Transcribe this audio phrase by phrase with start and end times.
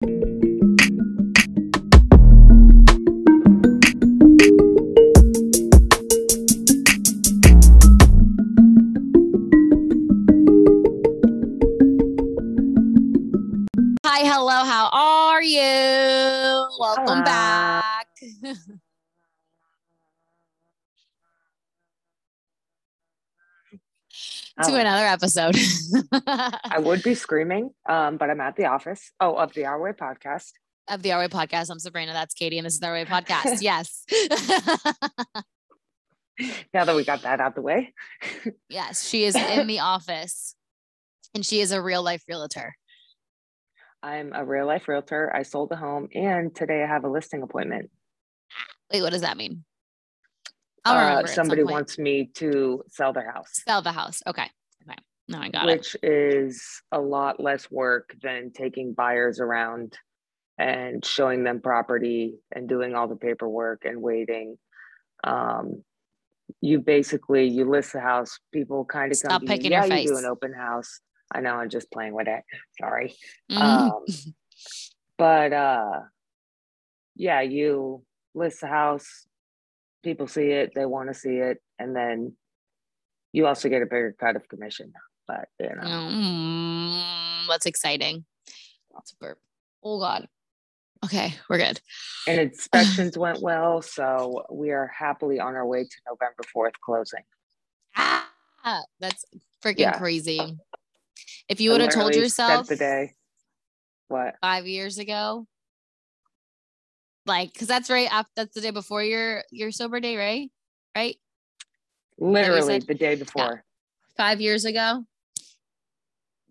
[0.00, 0.37] Hi,
[24.64, 25.56] to Oh, another episode.
[26.64, 29.10] I would be screaming, um, but I'm at the office.
[29.20, 30.52] Oh, of the Our Way podcast.
[30.88, 31.70] of the Our Way podcast.
[31.70, 32.12] I'm Sabrina.
[32.12, 33.62] That's Katie, and this is the Our Way podcast.
[33.62, 34.04] Yes.
[36.72, 37.92] Now that we got that out the way,
[38.68, 40.54] yes, she is in the office
[41.34, 42.76] and she is a real life realtor.
[44.04, 45.34] I'm a real life realtor.
[45.34, 47.90] I sold a home, and today I have a listing appointment.
[48.92, 49.64] Wait, what does that mean?
[50.96, 54.22] Uh, at some somebody wants me to sell their house, sell the house.
[54.26, 54.48] Okay.
[54.88, 54.98] Okay.
[55.28, 55.78] No, I got it.
[55.78, 59.98] which is a lot less work than taking buyers around
[60.58, 64.56] and showing them property and doing all the paperwork and waiting.
[65.24, 65.84] Um,
[66.60, 68.38] you basically you list the house.
[68.52, 71.00] People kind of come Stop to you, picking yeah, your you do an open house.
[71.30, 72.42] I know I'm just playing with it.
[72.80, 73.14] Sorry.
[73.50, 73.60] Mhm.
[73.60, 74.04] Um,
[75.18, 76.00] but uh,
[77.14, 78.02] yeah, you
[78.34, 79.26] list the house.
[80.02, 82.34] People see it, they want to see it, and then
[83.32, 84.92] you also get a bigger cut of commission.
[85.26, 88.24] But you know, Mm, that's exciting.
[88.94, 89.38] That's a burp.
[89.82, 90.28] Oh God.
[91.04, 91.80] Okay, we're good.
[92.26, 97.22] and inspections went well, so we are happily on our way to November fourth closing.
[97.96, 99.24] Ah, that's
[99.62, 99.98] freaking Yeah.
[99.98, 100.56] crazy.
[101.48, 103.14] If you would have told yourself the day.
[104.08, 104.36] What?
[104.40, 105.46] five years ago,
[107.28, 110.50] like, because that's right after that's the day before your your sober day, right?
[110.96, 111.16] Right?
[112.18, 113.64] Literally the day before.
[114.16, 115.04] Five years ago.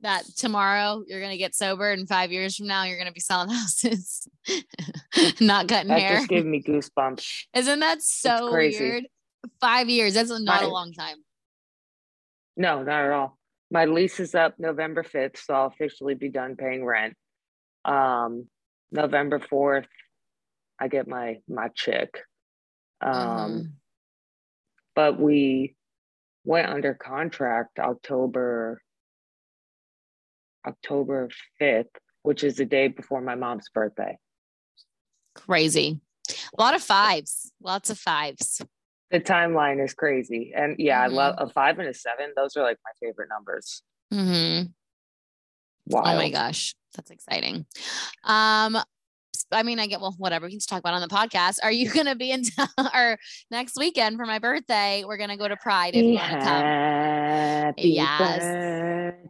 [0.01, 3.49] That tomorrow you're gonna get sober, and five years from now you're gonna be selling
[3.53, 4.27] houses,
[5.41, 6.17] not cutting That hair.
[6.17, 7.45] just gave me goosebumps.
[7.55, 8.83] Isn't that so crazy.
[8.83, 9.07] weird?
[9.59, 10.13] Five years.
[10.13, 11.17] That's not a long time.
[12.55, 13.37] No, not at all.
[13.71, 17.15] My lease is up November 5th, so I'll officially be done paying rent.
[17.85, 18.47] Um,
[18.91, 19.85] November 4th,
[20.79, 22.19] I get my my chick.
[23.01, 23.71] Um, Mhm.
[24.95, 25.75] but we
[26.43, 28.81] went under contract October
[30.65, 31.29] October
[31.61, 31.89] 5th,
[32.23, 34.17] which is the day before my mom's birthday.
[35.35, 36.01] Crazy.
[36.29, 37.53] A lot of fives.
[37.61, 38.61] Lots of fives.
[39.11, 40.51] The timeline is crazy.
[40.53, 41.47] And yeah, I love Mm-hmm.
[41.47, 42.33] a five and a seven.
[42.35, 43.81] Those are like my favorite numbers.
[44.11, 44.63] hmm
[45.89, 46.01] Wow.
[46.03, 47.65] Oh my gosh, that's exciting.
[48.25, 48.77] Um,
[49.51, 51.57] I mean, I get well, whatever we can talk about on the podcast.
[51.63, 53.17] Are you gonna be in town or
[53.51, 55.03] next weekend for my birthday?
[55.05, 57.73] We're gonna go to Pride if you want to come.
[57.77, 58.39] Yes.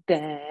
[0.07, 0.41] birthday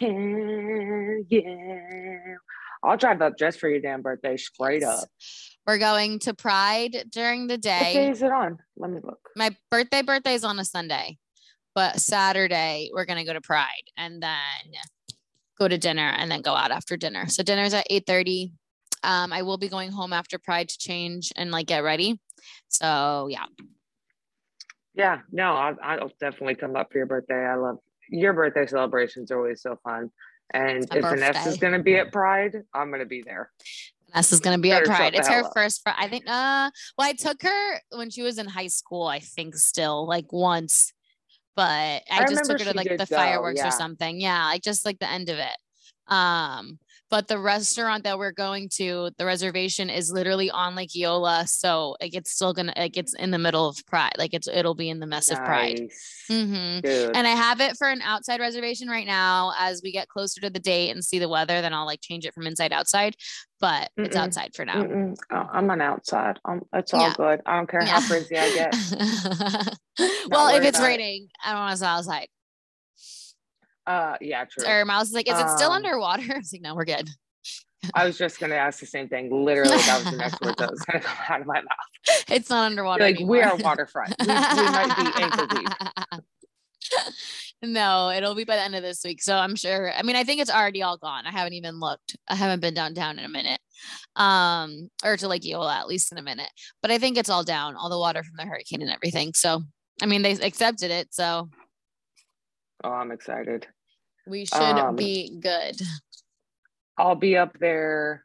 [0.00, 2.36] to you.
[2.84, 5.02] I'll drive up just for your damn birthday, straight Yes.
[5.02, 5.08] up.
[5.66, 8.10] We're going to Pride during the What day day.
[8.10, 8.58] is it on?
[8.76, 9.18] Let me look.
[9.36, 11.18] My birthday birthday is on a Sunday,
[11.74, 14.36] but Saturday we're gonna go to Pride and then
[15.58, 17.28] go to dinner and then go out after dinner.
[17.28, 18.52] So dinner's at eight thirty.
[19.02, 22.20] Um, I will be going home after Pride to change and like get ready.
[22.68, 23.46] So yeah,
[24.94, 27.46] Yeah, no, I'll, I'll definitely come up for your birthday.
[27.46, 30.10] I love your birthday celebrations are always so fun.
[30.52, 33.50] And if Vanessa is going to be at Pride, I'm going to be there.
[34.10, 35.14] Vanessa's gonna be at Pride.
[35.14, 35.82] It's her first.
[35.82, 36.24] Fri- I think.
[36.26, 39.06] Uh, well, I took her when she was in high school.
[39.06, 40.92] I think still like once,
[41.58, 43.66] but I, just remember took her to like the go, fireworks yeah.
[43.66, 44.20] or something.
[44.20, 45.56] Yeah, like just like the end of it.
[46.08, 46.78] Um,
[47.10, 51.96] but the restaurant that we're going to, the reservation is literally on Lake Eola, so
[52.02, 54.12] like it's still gonna like it's in the middle of Pride.
[54.18, 55.80] Like it's it'll be in the mess of Pride.
[55.80, 56.24] Nice.
[56.28, 56.80] hmm
[57.14, 59.52] And I have it for an outside reservation right now.
[59.58, 62.26] As we get closer to the date and see the weather, then I'll like change
[62.26, 63.14] it from inside outside.
[63.60, 64.20] But it's Mm-mm.
[64.20, 64.84] outside for now.
[65.32, 66.38] Oh, I'm on outside.
[66.44, 67.14] Um, it's all Yeah.
[67.16, 67.40] good.
[67.46, 68.74] I don't care how crazy I get.
[70.30, 70.96] well, if it's about it.
[70.98, 72.28] raining, I don't want to sit outside.
[73.88, 74.66] Uh, yeah, true.
[74.68, 76.22] Or Mouse is like, is it still Um, underwater?
[76.34, 77.08] I was like, no, we're good.
[77.94, 79.30] I was just gonna ask the same thing.
[79.44, 82.24] Literally, that was the next word that was gonna come out of my mouth.
[82.28, 83.02] It's not underwater.
[83.04, 84.14] Like we are waterfront.
[84.20, 85.68] We, we might be ankle deep.
[87.62, 89.22] no, it'll be by the end of this week.
[89.22, 89.92] So I'm sure.
[89.92, 91.26] I mean, I think it's already all gone.
[91.26, 92.16] I haven't even looked.
[92.28, 93.60] I haven't been downtown in a minute.
[94.16, 96.50] Um, or to Lake Eola at least in a minute.
[96.82, 99.32] But I think it's all down, all the water from the hurricane and everything.
[99.34, 99.62] So
[100.02, 101.14] I mean, they accepted it.
[101.14, 101.48] So
[102.84, 103.66] Oh, I'm excited.
[104.28, 105.80] We should Um, be good.
[106.96, 108.24] I'll be up there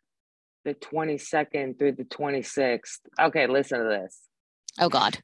[0.66, 3.00] the 22nd through the 26th.
[3.20, 4.20] Okay, listen to this.
[4.80, 5.20] Oh God.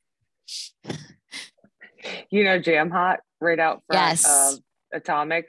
[2.30, 4.54] You know Jam Hot right out front Yes.
[4.54, 4.60] of
[4.94, 5.46] Atomic.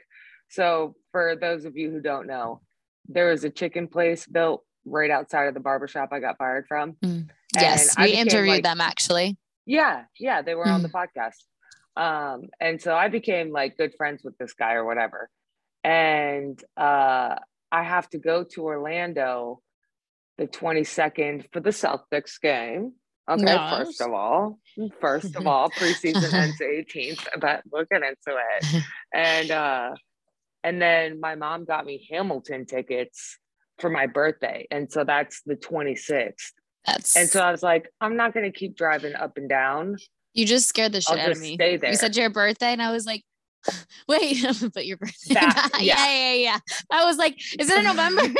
[0.49, 2.61] So for those of you who don't know,
[3.07, 6.93] there was a chicken place built right outside of the barbershop I got fired from.
[7.03, 7.29] Mm.
[7.55, 9.37] Yes, I we became, interviewed like- them actually.
[9.65, 11.07] Yeah, yeah, they were on the Mm.
[11.07, 11.35] podcast.
[11.95, 15.29] Um, and so I became like good friends with this guy or whatever.
[15.83, 17.35] And uh
[17.71, 19.61] I have to go to Orlando
[20.37, 22.93] the 22nd for the Celtics game.
[23.29, 23.77] Okay, Nice.
[23.77, 24.59] first of all,
[24.99, 28.83] first of all, preseason ends the 18th, but we'll get into it.
[29.13, 29.91] And uh
[30.63, 33.37] and then my mom got me Hamilton tickets
[33.79, 34.67] for my birthday.
[34.69, 36.51] And so that's the 26th.
[36.85, 39.97] That's And so I was like, I'm not gonna keep driving up and down.
[40.33, 41.55] You just scared the shit I'll out of me.
[41.55, 41.91] stay there.
[41.91, 43.23] You said your birthday, and I was like,
[44.07, 44.43] wait,
[44.73, 45.33] but your birthday.
[45.35, 46.33] That- yeah, yeah.
[46.33, 46.57] yeah, yeah.
[46.91, 48.23] I was like, is it in November?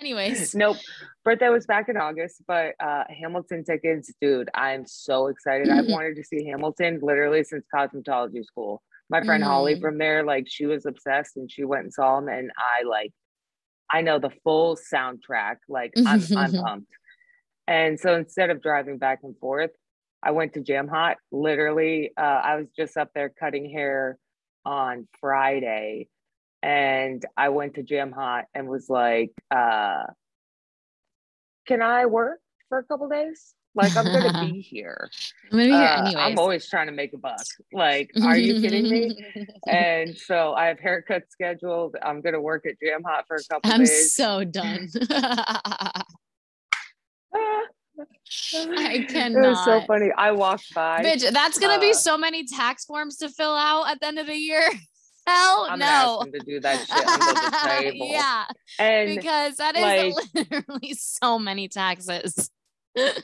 [0.00, 0.76] Anyways, Nope.
[1.24, 5.70] Birthday was back in August, but uh Hamilton tickets, dude, I'm so excited.
[5.70, 8.82] I've wanted to see Hamilton literally since cosmetology school.
[9.08, 9.80] My friend Holly Mhm.
[9.80, 13.12] from there, like she was obsessed and she went and saw him and I like
[13.90, 15.56] I know the full soundtrack.
[15.68, 16.92] Like I'm I'm pumped.
[17.66, 19.70] And so instead of driving back and forth,
[20.26, 21.18] I went to Jam Hot.
[21.30, 24.18] Literally, uh, I was just up there cutting hair
[24.64, 26.08] on Friday,
[26.64, 30.02] and I went to Jam Hot and was like, uh,
[31.68, 33.54] "Can I work for a couple days?
[33.76, 35.08] Like I'm gonna be here.
[35.52, 35.70] I'm gonna be
[36.10, 36.22] here Uh.
[36.22, 37.44] I'm always trying to make a buck.
[37.72, 39.46] Like, are you kidding me?
[39.68, 41.94] And so I have haircuts scheduled.
[42.02, 44.12] I'm gonna work at Jam Hot for a couple I'm days.
[44.14, 44.88] so done.
[47.98, 49.44] I cannot.
[49.44, 50.10] It was so funny.
[50.16, 51.02] I walked by.
[51.02, 54.18] Bitch, that's gonna be uh, so many tax forms to fill out at the end
[54.18, 54.62] of the year.
[55.26, 56.22] Hell I'm no.
[56.32, 58.06] to do that shit under the table.
[58.08, 58.44] yeah,
[58.78, 62.50] and because that is like- literally so many taxes.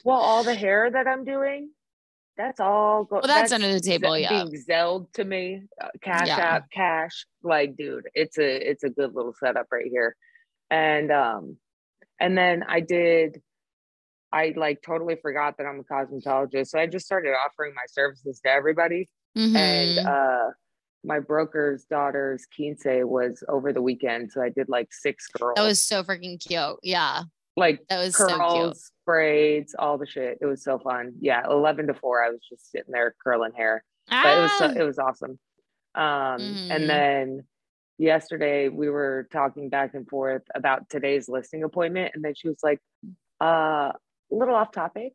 [0.04, 1.70] well, all the hair that I'm doing,
[2.36, 3.04] that's all.
[3.04, 4.30] Go- Well, that's under the table, ze- yeah.
[4.44, 6.54] Being zelled to me, uh, cash Yeah.
[6.56, 7.24] out, cash.
[7.44, 10.16] Like, dude, it's a it's a good little setup right here.
[10.70, 11.56] And um,
[12.18, 13.40] and then I did.
[14.32, 18.40] I like totally forgot that I'm a cosmetologist, so I just started offering my services
[18.44, 19.08] to everybody.
[19.54, 20.06] and Mhm.
[20.06, 20.50] uh
[21.04, 25.62] my broker's daughter's quince was over the weekend so i did like six girls that
[25.62, 26.78] was so freaking cute.
[26.84, 27.22] Yeah,
[27.56, 28.38] like that was so cute.
[28.38, 32.38] curls braids all the shit it was so fun yeah 11 to 4 i was
[32.48, 35.38] just sitting there curling hair but it was so, Ah, it was awesome
[35.96, 36.66] um Mhm.
[36.70, 37.46] and then
[37.98, 42.62] yesterday we were talking back and forth about today's listing appointment and then she was
[42.62, 42.78] like
[43.40, 43.90] uh
[44.32, 45.12] a little off topic.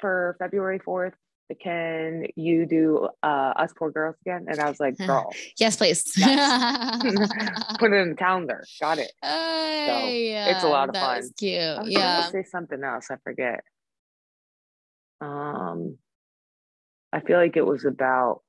[0.00, 1.12] For february 4th
[1.60, 4.46] can you do uh us poor girls again?
[4.48, 5.32] And i was like girl.
[5.58, 6.02] Yes, please.
[6.14, 8.64] put it in the calendar.
[8.80, 9.12] Got it.
[9.22, 11.22] Hey, it's a lot of fun.
[11.38, 11.86] cute.
[11.86, 12.30] Yeah.
[12.30, 13.10] say something else.
[13.10, 13.64] I forget.
[15.20, 15.98] Um
[17.12, 18.42] i feel like it was about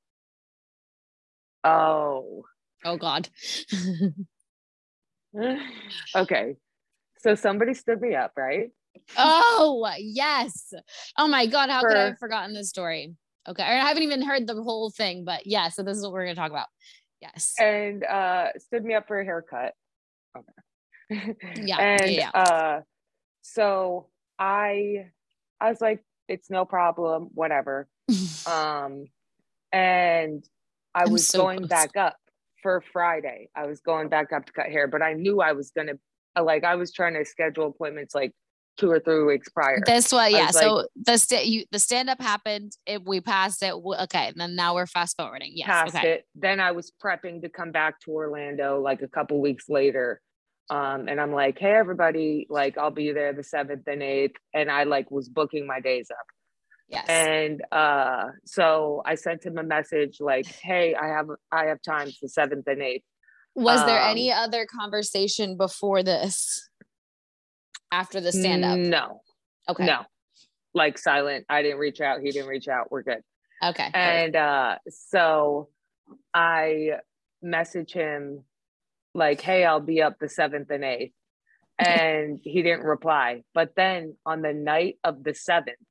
[1.63, 2.45] oh.
[2.85, 3.29] Oh God.
[6.15, 6.55] okay.
[7.19, 8.71] So somebody stood me up right
[9.17, 10.73] oh yes.
[11.17, 11.69] Oh my God.
[11.69, 13.13] How could I have forgotten this story?
[13.47, 13.63] Okay.
[13.63, 15.69] I haven't even heard the whole thing, but yeah.
[15.69, 16.67] So this is what we're gonna talk about.
[17.21, 17.53] Yes.
[17.57, 19.73] and uh stood me up for a haircut
[20.37, 22.81] okay Yeah, and yeah, uh
[23.41, 24.07] so
[24.37, 25.05] i
[25.61, 27.87] i was like it's no problem whatever
[28.45, 29.05] um
[29.71, 30.43] and
[30.93, 31.69] i I'm was so going close.
[31.69, 32.17] back up
[32.61, 35.71] for friday i was going back up to cut hair but i knew i was
[35.71, 35.93] gonna
[36.41, 38.33] like i was trying to schedule appointments like
[38.77, 40.47] two or three weeks prior This was yeah.
[40.47, 42.71] was So the sta- you the stand up happened.
[42.85, 43.73] It we passed it.
[43.73, 45.51] Okay, and then now we're fast forwarding.
[45.53, 45.67] Yes.
[45.67, 46.07] past okay.
[46.13, 50.21] it then i was prepping to come back to orlando like a couple weeks later
[50.69, 54.71] um and i'm like hey everybody like i'll be there the 7th and 8th and
[54.71, 56.25] i like was booking my days up
[56.89, 57.05] Yes.
[57.07, 62.19] and uh so i sent him a message like hey i have i have times
[62.21, 63.03] the 7th and 8th
[63.55, 66.69] was there um, any other conversation before this?
[67.93, 68.75] After the stand up.
[68.75, 69.21] no.
[69.69, 69.85] Okay.
[69.85, 70.01] no.
[70.73, 71.45] Like silent.
[71.47, 72.21] I didn't reach out.
[72.21, 72.91] He didn't reach out.
[72.91, 73.21] We're good.
[73.63, 73.89] Okay.
[73.93, 75.69] and uh so
[76.33, 76.89] i
[77.41, 78.43] message him
[79.13, 81.13] like hey i'll be up the 7th and 8th
[81.79, 83.43] and he didn't reply.
[83.53, 85.81] But then on the night of the 7th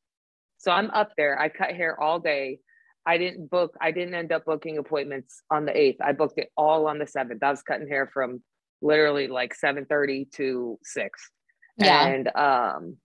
[0.59, 1.39] so i'm up there.
[1.41, 2.59] I cut hair all day.
[3.07, 6.51] I didn't book i didn't end up booking appointments on the 8th i booked it
[6.57, 8.43] all on the 7th i was cutting hair from
[8.83, 11.31] literally like 7.30 to 6
[11.79, 12.07] yeah.
[12.07, 12.97] and um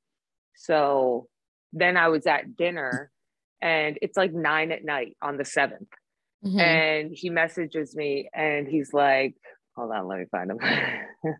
[0.55, 1.27] so
[1.73, 3.11] then i was at dinner
[3.61, 5.87] and it's like nine at night on the 7th
[6.45, 6.59] Mhm.
[6.61, 9.33] and he messages me and he's like
[9.75, 10.59] hold on let me find him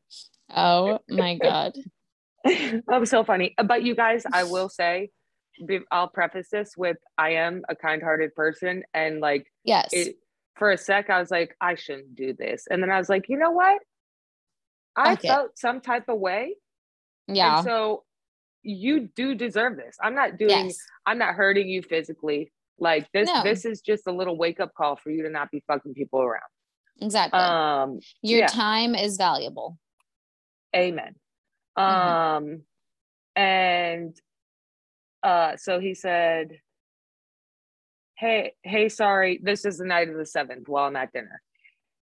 [0.55, 1.73] oh my God.
[2.43, 5.09] that was so funny but you guys i will say
[5.91, 9.89] i'll preface this with i am a kind-hearted person and like Yes.
[9.91, 10.15] it
[10.55, 13.25] for a sec i was like i shouldn't do this and then i was like
[13.29, 13.79] you know what
[14.95, 15.21] I it.
[15.21, 16.55] felt some type of way.
[17.27, 17.57] Yeah.
[17.57, 18.03] And so
[18.63, 19.97] you do deserve this.
[20.01, 20.77] I'm not doing yes.
[21.05, 22.51] I'm not hurting you physically.
[22.79, 23.43] Like this No.
[23.43, 26.21] this is just a little wake up call for you to not be fucking people
[26.21, 26.41] around.
[27.01, 27.39] Exactly.
[27.39, 28.47] Um Your yeah.
[28.47, 29.77] time is valuable.
[30.75, 31.15] amen.
[31.77, 31.83] Mhm.
[31.83, 32.61] Um
[33.35, 34.15] and
[35.23, 36.59] uh so he said
[38.17, 41.41] hey hey sorry this is the night of the 7th while I'm at dinner.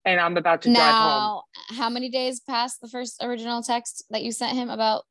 [0.05, 1.43] And I'm about to drive home.
[1.71, 5.05] How many days past the first original text that you sent him about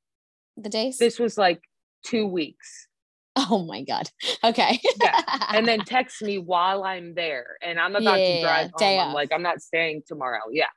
[0.58, 0.98] the days?
[0.98, 1.62] This was like
[2.06, 2.88] 2 weeks.
[3.36, 4.10] oh my god.
[4.44, 4.80] Okay.
[5.02, 5.22] Yeah.
[5.50, 9.08] and then text me while I'm there and I'm about Yeah, to drive day home.
[9.10, 10.42] I'm like, I'm not staying tomorrow.
[10.52, 10.68] Yeah.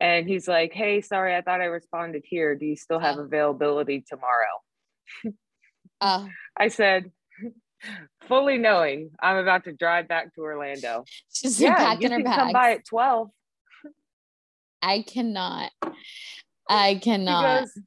[0.00, 2.56] And he's like, Hey, sorry, I thought I responded here.
[2.56, 3.22] Do you still have Oh.
[3.22, 5.34] availability tomorrow?
[6.00, 7.12] oh, I said,
[8.26, 11.04] fully knowing I'm about to drive back to Orlando.
[11.32, 12.36] she's Yeah, packing you her can bags.
[12.38, 13.28] come by at 12.
[14.82, 15.70] I cannot.
[16.68, 17.60] I cannot.
[17.62, 17.78] goes,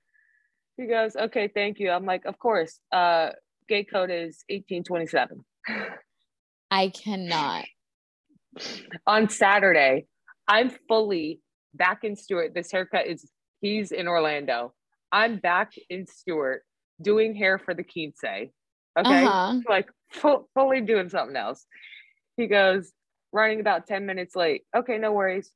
[0.77, 1.89] he goes, okay, thank you.
[1.91, 2.79] I'm like, of course.
[2.91, 3.31] Uh
[3.67, 5.43] gate code is 1827.
[6.71, 7.65] I cannot.
[9.07, 10.05] on Saturday,
[10.47, 11.41] I'm fully
[11.73, 12.53] back in Stuart.
[12.53, 13.29] This haircut is
[13.61, 14.73] he's in Orlando.
[15.11, 16.63] I'm back in Stuart
[17.01, 18.23] doing hair for the quince.
[18.23, 18.51] Okay.
[18.97, 19.59] Uh-huh.
[19.67, 21.65] Like fu- fully doing something else.
[22.35, 22.91] He goes,
[23.33, 24.63] running about 10 minutes late.
[24.75, 25.51] Okay, no worries.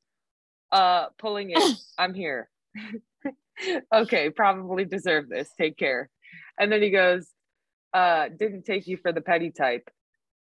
[0.70, 1.62] Uh pulling it.
[1.98, 2.50] I'm here.
[3.94, 5.50] okay, probably deserve this.
[5.58, 6.08] Take care.
[6.58, 7.26] And then he goes,
[7.94, 9.88] uh, didn't take you for the petty type.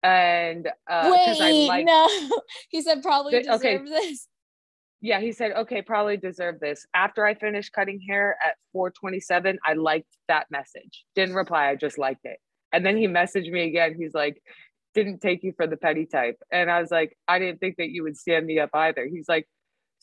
[0.02, 2.08] And uh I Wait, like no.
[2.68, 3.78] He said probably deserves okay.
[3.78, 4.28] this.
[5.00, 6.86] yeah, he said, okay, probably deserve this.
[6.94, 11.04] After I finished cutting hair at 427, I liked that message.
[11.14, 12.38] Didn't reply, I just liked it.
[12.72, 13.94] And then he messaged me again.
[13.96, 14.42] He's like,
[14.94, 16.36] didn't take you for the petty type.
[16.50, 19.06] And I was like, I didn't think that you would stand me up either.
[19.06, 19.46] He's like,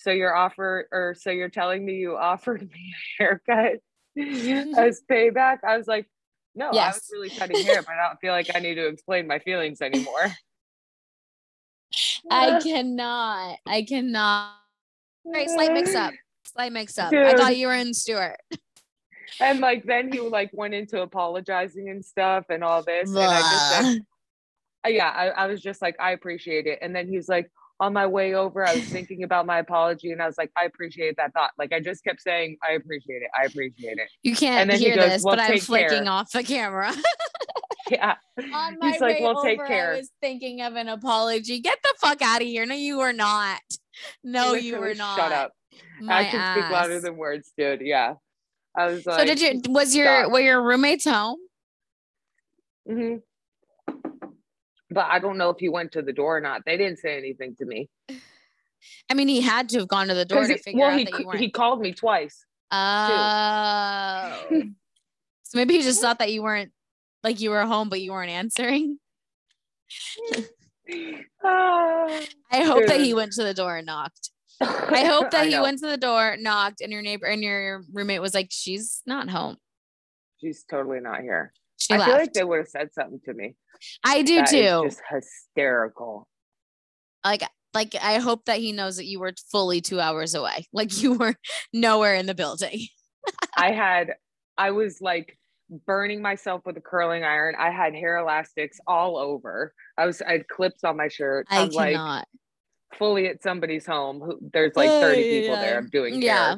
[0.01, 3.79] so your offer, or so you're telling me you offered me a haircut
[4.17, 5.59] as payback?
[5.67, 6.07] I was like,
[6.55, 9.27] no, I was really cutting hair, but I don't feel like I need to explain
[9.27, 10.31] my feelings anymore.
[12.31, 13.57] I cannot.
[13.65, 14.53] I cannot.
[15.25, 16.13] Right, slight mix up.
[16.45, 17.13] Slight mix up.
[17.13, 18.37] I thought you were in stuart
[19.39, 23.39] and like then he like went into apologizing and stuff and all this and i
[23.39, 24.01] just said
[24.87, 27.49] yeah I, I was just like i appreciate it and then he's like
[27.81, 30.63] on my way over i was thinking about my apology and i was like i
[30.65, 34.35] appreciate that thought like i just kept saying i appreciate it i appreciate it You
[34.35, 36.93] can't And then he hear goes, this, "Well, but I'm flicking care." off the camera.
[37.89, 38.15] yeah
[38.53, 41.59] On my he's like way well over, take care I was thinking of an apology.
[41.59, 42.65] Get the fuck out of here.
[42.65, 43.59] No, you were not.
[44.23, 45.17] No, you were not.
[45.17, 45.51] shut up
[45.99, 48.13] My i can speak louder than words dude yeah
[48.75, 50.31] i was like So did you was your stop.
[50.31, 51.37] were your roommates home?
[52.87, 53.15] hmm
[54.91, 57.17] but i don't know if he went to the door or not they didn't say
[57.17, 57.89] anything to me
[59.09, 60.97] I mean, he had to have gone to the door to he- figure well out
[60.97, 61.39] he, that you weren't.
[61.39, 64.45] he called me twice Oh.
[65.43, 66.71] so maybe he just thought that you weren't
[67.23, 68.97] like you were home, but you weren't answering.
[71.43, 72.19] Ah.
[72.51, 74.31] I hope that he went to the door and knocked.
[74.61, 78.21] I hope that he went to the door, knocked, and your neighbor and your roommate
[78.21, 79.55] was like, "She's not home.
[80.41, 81.53] She's totally not here.
[81.81, 83.55] She I left." feel like they would have said something to me.
[84.03, 84.83] I do That too.
[84.85, 86.27] just hysterical.
[87.25, 87.41] like,
[87.73, 90.67] like I hope that he knows that you were fully two hours away.
[90.73, 91.33] Like you were
[91.73, 92.81] nowhere in the building.
[93.57, 94.13] I had,
[94.57, 95.37] I was like
[95.87, 97.55] burning myself with a curling iron.
[97.57, 99.73] I had hair elastics all over.
[99.97, 101.47] I was, I had clips on my shirt.
[101.49, 102.25] I I'm like
[102.99, 104.19] fully at somebody's home.
[104.19, 105.79] Who, there's like 30 people there.
[105.79, 106.57] I'm doing Yeah.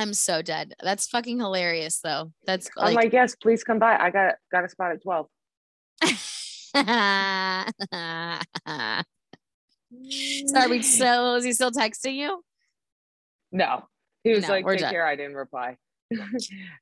[0.00, 0.74] I'm so dead.
[0.82, 2.32] That's fucking hilarious though.
[2.46, 3.98] That's I'm like, like, yes, please come by.
[3.98, 5.26] I got got a spot at 12.
[10.46, 12.42] so are we still is he still texting you?
[13.52, 13.84] No.
[14.24, 14.90] He was No, like, take done.
[14.90, 15.06] care.
[15.06, 15.76] I didn't reply.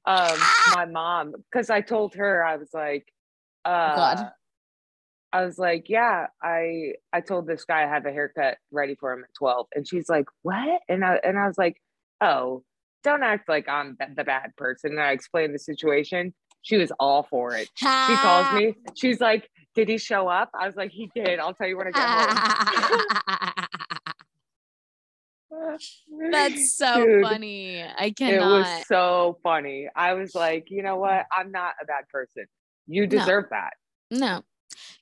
[0.05, 0.39] um,
[0.75, 3.13] my mom, because I told her, I was like,
[3.65, 4.31] uh, God.
[5.33, 9.13] I was like, yeah, I I told this guy I have a haircut ready for
[9.13, 9.67] him at 12.
[9.75, 10.83] And she's like, what?
[10.89, 11.83] And I and I was like,
[12.21, 12.63] oh,
[13.05, 14.93] don't act like I'm the, bad person.
[14.93, 16.35] And I explained the situation.
[16.63, 17.69] She was all for it.
[17.77, 18.75] She calls me.
[18.95, 20.51] She's like, did he show up?
[20.61, 21.39] I was like, he did.
[21.39, 22.09] I'll tell you when I get
[25.51, 26.31] home.
[26.31, 27.83] That's so Dude, funny.
[27.83, 28.35] I cannot.
[28.35, 29.89] It was so funny.
[29.95, 31.27] I was like, you know what?
[31.37, 32.45] I'm not a bad person.
[32.87, 33.09] You No.
[33.09, 33.75] deserve that.
[34.11, 34.43] no,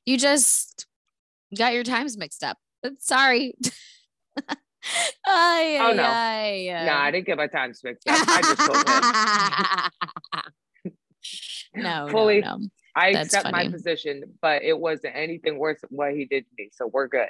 [0.05, 0.87] you just
[1.57, 2.59] got your times mixed up.
[2.99, 3.57] Sorry.
[5.27, 6.03] ay, Oh, ay, no.
[6.05, 6.85] ay.
[6.87, 8.29] No, I didn't get my time mixed up.
[8.29, 8.77] I just told
[10.85, 10.93] him.
[11.83, 12.69] no, Fully- no, no.
[12.99, 16.51] I That's accept my position, but it wasn't anything worse than what he did to
[16.59, 16.71] me.
[16.73, 17.29] So we're good.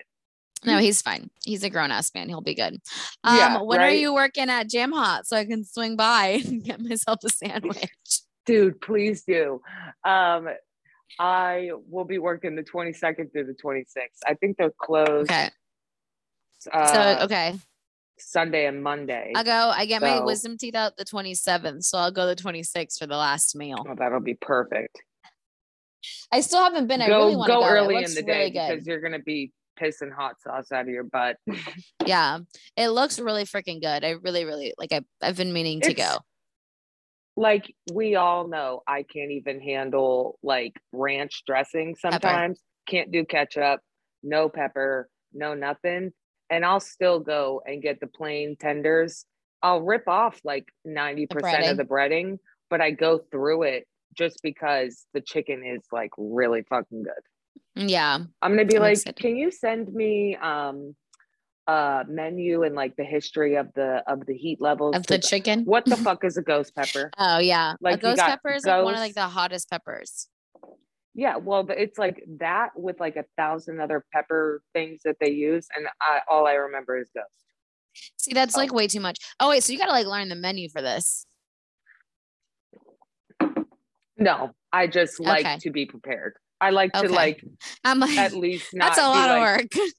[0.64, 1.28] No, he's fine.
[1.44, 2.28] He's a grown ass man.
[2.28, 2.76] He'll be good.
[3.24, 6.62] Um, Yeah, when are you working at Jam Hot so I can swing by and
[6.64, 7.90] get myself a sandwich?
[8.46, 9.60] Dude, please do.
[10.04, 10.48] Um,
[11.18, 13.84] I will be working the 22nd through the 26th.
[14.24, 15.50] I think they're closed Okay.
[16.72, 16.86] Uh,
[17.18, 17.54] So okay.
[18.18, 19.32] Sunday and Monday.
[19.34, 19.72] I'll go.
[19.74, 21.84] I get my wisdom teeth out the 27th.
[21.84, 23.84] So I'll go the 26th for the last meal.
[23.86, 25.02] Oh, that'll be perfect.
[26.32, 27.02] I still haven't been.
[27.02, 27.68] I go really want to go go.
[27.68, 28.68] early in the day good.
[28.70, 31.36] because you're gonna be pissing hot sauce out of your butt.
[32.06, 32.38] Yeah.
[32.76, 34.04] It looks really freaking good.
[34.04, 36.20] I really, really like I, I've been meaning to It's- go.
[37.36, 42.60] like we all know I can't even handle like ranch dressing sometimes.
[42.88, 43.80] Can't do ketchup,
[44.22, 46.12] no pepper, no nothing.
[46.50, 49.24] And I'll still go and get the plain tenders.
[49.62, 51.70] I'll rip off like 90% breading.
[51.70, 52.38] of the breading,
[52.70, 57.88] but I go through it just because the chicken is like really fucking good.
[57.88, 58.18] Yeah.
[58.42, 59.16] I'm gonna be I'm like, excited.
[59.16, 60.94] can you send me um
[61.66, 64.96] a menu and like the history of the of the heat levels?
[64.96, 65.64] Of the chicken.
[65.64, 67.10] what the fuck is a ghost pepper?
[67.18, 67.74] Oh yeah.
[67.80, 70.28] Like, a ghost pepper is like one of like the hottest peppers.
[71.18, 75.66] Yeah, well, it's like that with like a thousand other pepper things that they use,
[75.74, 77.26] and I all I remember is ghost.
[78.18, 78.60] See, that's Oh.
[78.60, 79.16] like way too much.
[79.40, 81.24] Oh wait, so you gotta like learn the menu for this.
[84.18, 85.58] No, I just like Okay.
[85.60, 86.34] to be prepared.
[86.60, 87.42] I like to like
[87.84, 88.86] I'm like, at least not.
[88.94, 89.88] that's a lot of like- work.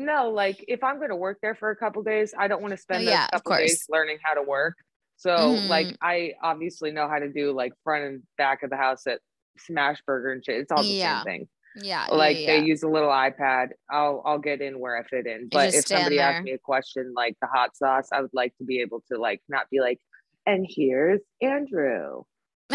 [0.00, 2.70] No, like if I'm going to work there for a couple days, I don't want
[2.70, 3.98] to spend those Oh, yeah, of couple days course.
[3.98, 4.76] learning how to work.
[5.16, 5.34] So
[5.68, 5.96] like Mhm.
[6.00, 9.20] I obviously know how to do like front and back of the house at
[9.60, 10.56] Smash Burger and shit.
[10.56, 11.18] It's all the Yeah.
[11.18, 11.48] same thing.
[11.76, 12.06] yeah.
[12.10, 13.68] like yeah, they use a little iPad.
[13.90, 15.48] I'll I'll get in where I fit in.
[15.50, 18.64] But if somebody asks me a question like the hot sauce, I would like to
[18.64, 20.00] be able to like not be like,
[20.46, 22.22] and here's Andrew.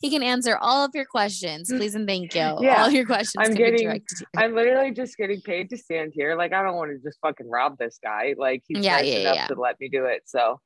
[0.00, 2.40] he can answer all of your questions, please and thank you.
[2.60, 3.34] Yeah, all your questions.
[3.46, 4.40] I'm getting- directed to you.
[4.42, 6.34] I'm literally just getting paid to stand here.
[6.36, 8.34] Like I don't want to just fucking rob this guy.
[8.38, 9.46] Like he's Yeah, nice yeah, enough yeah.
[9.48, 10.22] to let me do it.
[10.26, 10.60] So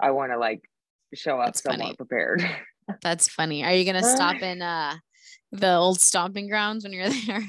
[0.00, 0.60] I want to like
[1.14, 1.96] show up That's somewhat funny.
[1.96, 2.42] prepared.
[3.02, 3.64] That's funny.
[3.64, 4.96] Are you gonna stop in uh
[5.52, 7.40] the old stomping grounds when you're there?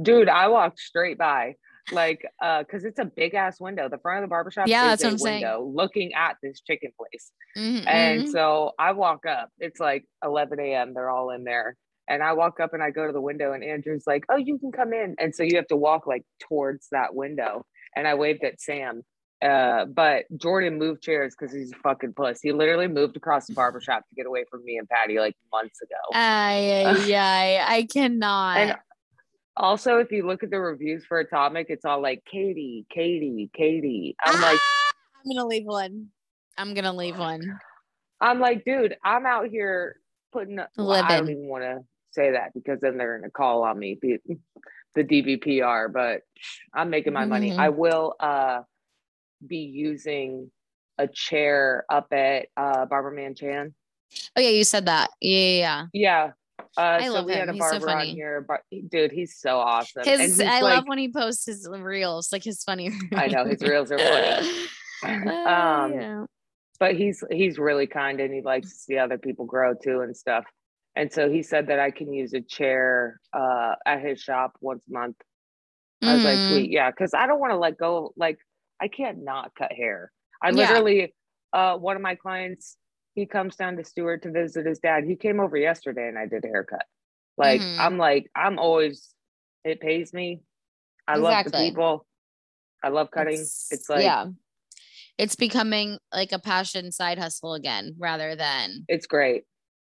[0.00, 1.54] Dude, I walked straight by.
[1.92, 3.88] Like uh because it's a big ass window.
[3.88, 5.72] The front of the barbershop Yeah, is that's a what I'm saying.
[5.74, 7.32] looking at this chicken place.
[7.56, 8.28] Mhm, And mhm.
[8.30, 9.48] so I walk up.
[9.58, 10.94] It's like 11 a.m.
[10.94, 11.76] They're all in there.
[12.08, 14.58] And I walk up and I go to the window, and Andrew's like, Oh, you
[14.58, 15.14] can come in.
[15.18, 17.64] And so you have to walk like towards that window.
[17.96, 19.02] And I waved at Sam.
[19.42, 22.40] Uh, but Jordan moved chairs because he's a fucking puss.
[22.42, 25.80] He literally moved across the barbershop to get away from me and Patty like months
[25.80, 25.96] ago.
[26.12, 28.56] Ay, ay, I cannot.
[28.58, 28.76] And
[29.56, 34.14] also, if you look at the reviews for Atomic, it's all like Katie, Katie, Katie.
[34.22, 34.90] I'm like, Ah,
[35.24, 36.08] I'm gonna leave one.
[36.58, 37.58] I'm gonna leave one.
[38.20, 39.96] I'm like, dude, I'm out here
[40.32, 40.56] putting.
[40.76, 41.78] Well, I don't even want to
[42.10, 44.18] say that because then they're gonna call on me, the,
[44.94, 45.90] the DBPR.
[45.92, 46.22] But
[46.74, 47.50] I'm making my money.
[47.52, 47.58] Mhm.
[47.58, 48.60] I will uh
[49.46, 50.50] be using
[50.98, 53.74] a chair up at uh Barberman Chan.
[54.36, 55.10] Oh yeah, you said that.
[55.20, 55.86] Yeah, yeah, yeah.
[55.92, 56.30] Yeah.
[56.76, 57.50] Uh, I so love we had him.
[57.50, 58.14] a He's so barber on funny.
[58.14, 60.04] here, but dude, he's so awesome.
[60.04, 62.92] His I like, love when he posts his reels, like his funny.
[63.14, 64.48] I know his reels are funny.
[65.02, 66.24] Um, yeah.
[66.78, 70.14] but he's he's really kind and he likes to see other people grow too and
[70.14, 70.44] stuff.
[70.94, 74.84] And so he said that I can use a chair uh at his shop once
[74.88, 75.16] a month.
[76.02, 78.12] I was like, Mm, sweet, yeah, because I don't want to let go.
[78.16, 78.38] Like,
[78.80, 80.10] I can't not cut hair.
[80.42, 80.56] I Yeah.
[80.56, 81.14] literally,
[81.52, 82.76] uh, one of my clients,
[83.14, 85.04] he comes down to Stuart to visit his dad.
[85.04, 86.86] He came over yesterday and I did a haircut.
[87.36, 87.76] Like, Mhm.
[87.78, 89.14] I'm like, I'm always,
[89.64, 90.42] it pays me.
[91.06, 92.06] I love the people.
[92.82, 93.40] I love cutting.
[93.40, 94.26] It's, like, yeah,
[95.18, 98.84] it's becoming like a passion side hustle again, rather than.
[98.88, 99.44] it's great.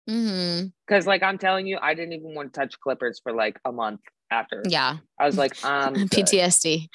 [0.09, 0.73] Mhm.
[0.89, 3.71] Cause like I'm telling you, I didn't even want to touch clippers for like a
[3.71, 4.01] month
[4.31, 4.63] after.
[4.67, 5.93] Yeah, I was like, I'm.
[6.09, 6.87] PTSD.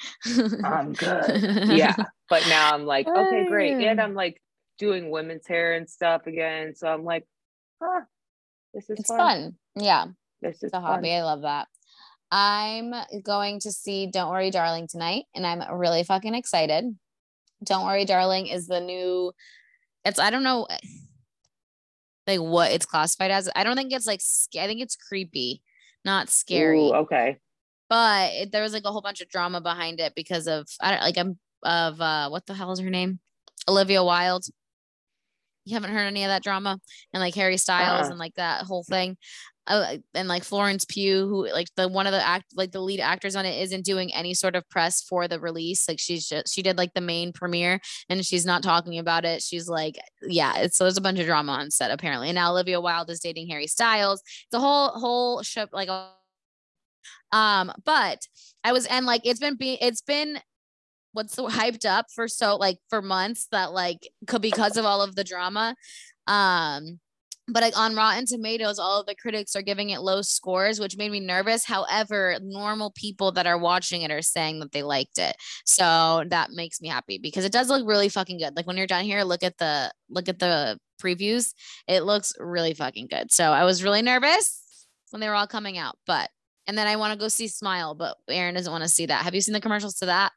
[0.63, 1.69] I'm good.
[1.77, 1.95] yeah.
[2.29, 3.73] But now I'm like, okay, great.
[3.87, 4.03] And Ah.
[4.03, 4.41] I'm like
[4.79, 6.75] doing women's hair and stuff again.
[6.75, 7.25] So I'm like,
[7.81, 8.01] huh,
[8.73, 9.17] this is It's fun.
[9.17, 9.55] fun.
[9.75, 10.05] Yeah,
[10.41, 10.83] This is it's a fun.
[10.83, 11.13] hobby.
[11.13, 11.67] I love that.
[12.29, 16.83] I'm going to see Don't Worry Darling tonight, and I'm really fucking excited.
[17.63, 19.31] Don't Worry Darling is the new,
[20.03, 20.67] it's, I don't know
[22.27, 23.49] like what it's classified as.
[23.55, 24.19] I don't think it's like,
[24.61, 25.61] I think it's creepy,
[26.07, 26.79] not scary.
[26.79, 27.37] Ooh, okay.
[27.89, 30.91] but it, there was like a whole bunch of drama behind it because of I
[30.91, 33.19] don't like I'm of uh what the hell is her name?
[33.67, 34.45] Olivia Wilde.
[35.65, 36.79] You haven't heard any of that drama
[37.13, 38.11] and like Harry Styles Uh-uh.
[38.11, 39.17] and like that whole thing.
[39.67, 43.01] Uh, and like Florence Pugh, who like the one of the act like the lead
[43.01, 45.87] actors on it isn't doing any sort of press for the release.
[45.87, 49.43] Like she's just she did like the main premiere and she's not talking about it.
[49.43, 52.29] She's like, yeah, it's so there's a bunch of drama on set apparently.
[52.29, 54.21] And now Olivia Wilde is dating Harry Styles.
[54.51, 55.89] The whole whole ship like
[57.31, 58.25] Um, but
[58.63, 60.39] I was and like it's been being it's been
[61.11, 65.15] what's hyped up for so like for months that like could because of all of
[65.15, 65.75] the drama.
[66.27, 66.99] Um,
[67.47, 70.97] but like on Rotten Tomatoes, all of the critics are giving it low scores, which
[70.97, 71.65] made me nervous.
[71.65, 76.51] However, normal people that are watching it are saying that they liked it, so that
[76.51, 78.55] makes me happy because it does look really fucking good.
[78.55, 81.53] Like when you're down here, look at the look at the previews;
[81.87, 83.31] it looks really fucking good.
[83.31, 86.29] So I was really nervous when they were all coming out, but
[86.67, 89.23] and then I want to go see Smile, but Aaron doesn't want to see that.
[89.23, 90.33] Have you seen the commercials to that?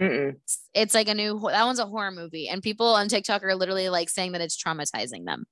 [0.00, 0.36] Mm-mm.
[0.74, 3.88] It's like a new that one's a horror movie, and people on TikTok are literally
[3.88, 5.44] like saying that it's traumatizing them,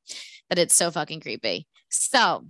[0.51, 1.67] that it's so fucking creepy.
[1.91, 2.47] So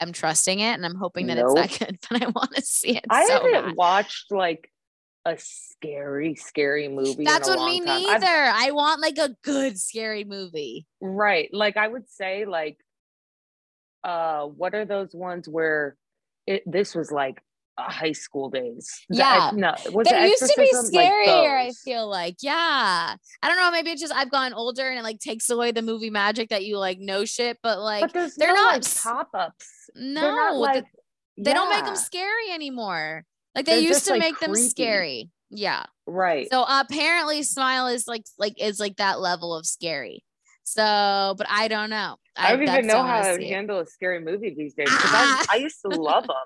[0.00, 1.56] I'm trusting it, and I'm hoping that Nope.
[1.58, 1.98] it's that good.
[2.10, 3.04] But I want to see it.
[3.08, 3.76] I so haven't bad.
[3.76, 4.70] watched like
[5.24, 7.24] a scary, scary movie.
[7.24, 7.88] That's in a what me time.
[7.88, 8.26] I've- neither.
[8.54, 10.86] I want like a good scary movie.
[11.00, 11.48] Right.
[11.52, 12.78] Like I would say like
[14.04, 15.96] uh what are those ones where
[16.46, 17.42] it this was like
[17.78, 19.04] high school days.
[19.10, 19.48] Yeah.
[19.48, 20.94] ex- no, was That used to be Exorcism?
[20.94, 21.58] Like scarier.
[21.58, 23.16] I feel like, yeah.
[23.42, 23.70] I don't know.
[23.70, 26.64] Maybe it's just I've gone older and it like takes away the movie magic that
[26.64, 27.58] you like know shit.
[27.62, 29.90] But like, but they're no not like pop-ups.
[29.94, 30.84] no, they're not th- like
[31.38, 33.24] they don't make them scary anymore.
[33.54, 35.30] Like they They're used just, to like, make them scary.
[35.50, 35.84] Yeah.
[36.06, 36.48] right.
[36.50, 40.24] So apparently Smile is like like is like that level of scary.
[40.64, 42.16] So, but I don't know.
[42.36, 45.56] I don't even know how to handle a scary movie these days because I, I
[45.56, 46.36] used to love them.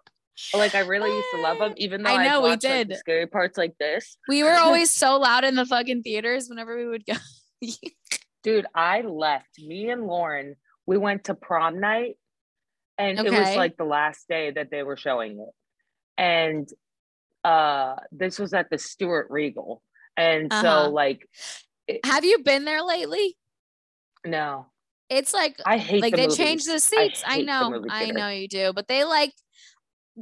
[0.55, 2.97] Like I really used to love them, even though I know, we watch, like, did.
[2.99, 4.17] scary parts like this.
[4.29, 7.15] We were always so loud in the fucking theaters whenever we would go.
[8.43, 9.59] Dude, I left.
[9.59, 12.17] Me and Lauren, we went to prom night,
[12.99, 15.55] and it was like the last day that they were showing it.
[16.19, 16.69] And
[17.45, 19.83] uh this was at the Stuart Regal.
[20.17, 20.63] And Uh-huh.
[20.87, 21.27] so like
[22.05, 23.37] Have you been there lately?
[24.27, 24.67] no,
[25.09, 26.37] It's like I hate like the they movies.
[26.37, 27.23] changed the seats.
[27.27, 29.33] I, the know, I know you do, but they like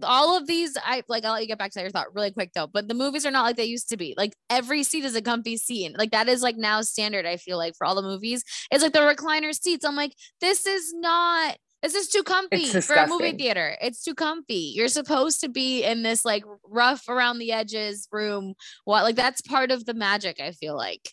[0.04, 0.76] all of these.
[0.84, 1.24] I like.
[1.24, 2.66] I'll let you get back to your thought really quick though.
[2.66, 4.14] But the movies are not like they used to be.
[4.16, 5.96] Like every seat is a comfy seat.
[5.98, 7.26] Like that is like now standard.
[7.26, 9.84] I feel like for all the movies, it's like the recliner seats.
[9.84, 11.56] I'm like, this is not.
[11.82, 13.76] This is too comfy for a movie theater.
[13.80, 14.72] It's too comfy.
[14.74, 18.54] You're supposed to be in this like rough around the edges room.
[18.84, 20.40] What like that's part of the magic.
[20.40, 21.12] I feel like.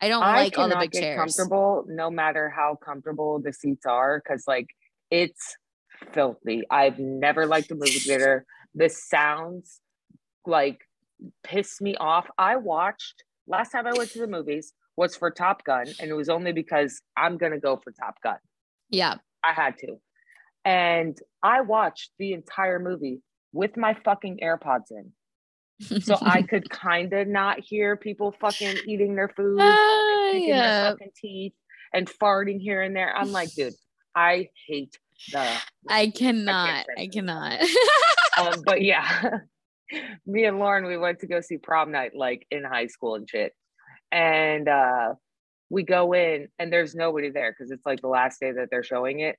[0.00, 1.18] I don't I like all the big get chairs.
[1.18, 4.66] comfortable no matter how comfortable the seats are because like
[5.10, 5.56] it's
[6.12, 6.62] filthy.
[6.70, 8.44] I've never liked a movie theater.
[8.74, 9.80] The sounds
[10.46, 10.80] like
[11.42, 12.26] piss me off.
[12.38, 16.14] I watched last time I went to the movies was for Top Gun, and it
[16.14, 18.38] was only because I'm gonna go for Top Gun.
[18.90, 19.16] Yeah.
[19.44, 19.96] I had to.
[20.64, 23.20] And I watched the entire movie
[23.52, 26.00] with my fucking AirPods in.
[26.00, 30.82] So I could kind of not hear people fucking eating their food ah, picking yeah.
[30.82, 31.52] their fucking teeth
[31.92, 33.14] and farting here and there.
[33.14, 33.74] I'm like, dude,
[34.14, 34.96] I hate
[35.32, 35.56] the.
[35.88, 36.86] I cannot.
[36.86, 37.60] say I cannot.
[38.36, 39.30] Um, but yeah,
[40.26, 43.30] me and Lauren, we went to go see prom night like in high school and
[43.30, 43.52] shit,
[44.10, 45.14] and uh,
[45.70, 48.82] we go in and there's nobody there because it's like the last day that they're
[48.82, 49.36] showing it.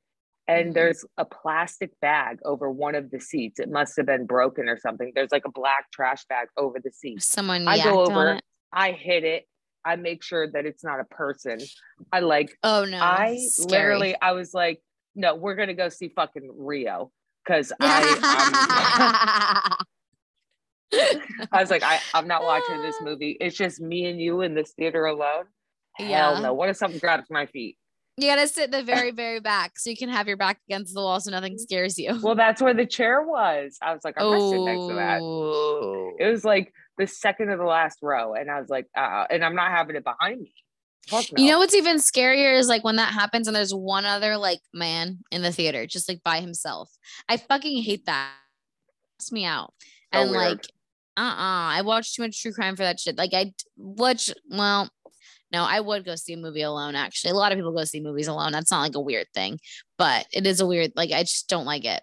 [0.47, 0.73] And Mhm.
[0.75, 3.59] there's a plastic bag over one of the seats.
[3.59, 5.11] It must have been broken or something.
[5.13, 7.21] There's like a black trash bag over the seat.
[7.21, 8.39] Someone I go over.
[8.71, 9.45] I hit it.
[9.83, 11.59] I make sure that it's not a person.
[12.13, 12.99] I like Oh no!
[12.99, 13.71] I Scary.
[13.71, 14.81] literally, I was like,
[15.15, 17.11] no, we're gonna go see fucking Rio
[17.43, 19.77] because I,
[20.91, 20.97] I'm,
[21.59, 23.37] was like, I, I'm not watching this movie.
[23.39, 25.45] It's just me and you in this theater alone.
[25.95, 26.39] Hell Yeah.
[26.41, 26.53] no!
[26.53, 27.77] What if something grabs my feet?
[28.17, 31.01] you gotta sit the very, very back so you can have your back against the
[31.01, 32.17] wall so nothing scares you.
[32.21, 33.77] Well, that's where the chair was.
[33.81, 35.17] I was like, I'm sitting next to that.
[36.19, 39.43] It was like the second to the last row, and I was like, uh, and
[39.43, 40.53] I'm not having it behind me.
[41.11, 41.21] No.
[41.37, 44.59] You know what's even scarier is like when that happens and there's one other like
[44.73, 46.91] man in the theater just like by himself.
[47.29, 48.31] I fucking hate that.
[49.19, 49.73] It's me out.
[50.13, 50.41] So and weird.
[50.41, 50.65] like,
[51.17, 53.17] uh, uh I watched too much true crime for that shit.
[53.17, 54.89] Like I, which, well,
[55.51, 56.95] no, I would go see a movie alone.
[56.95, 58.51] Actually, a lot of people go see movies alone.
[58.51, 59.59] That's not like a weird thing,
[59.97, 60.91] but it is a weird.
[60.95, 62.01] Like I just don't like it.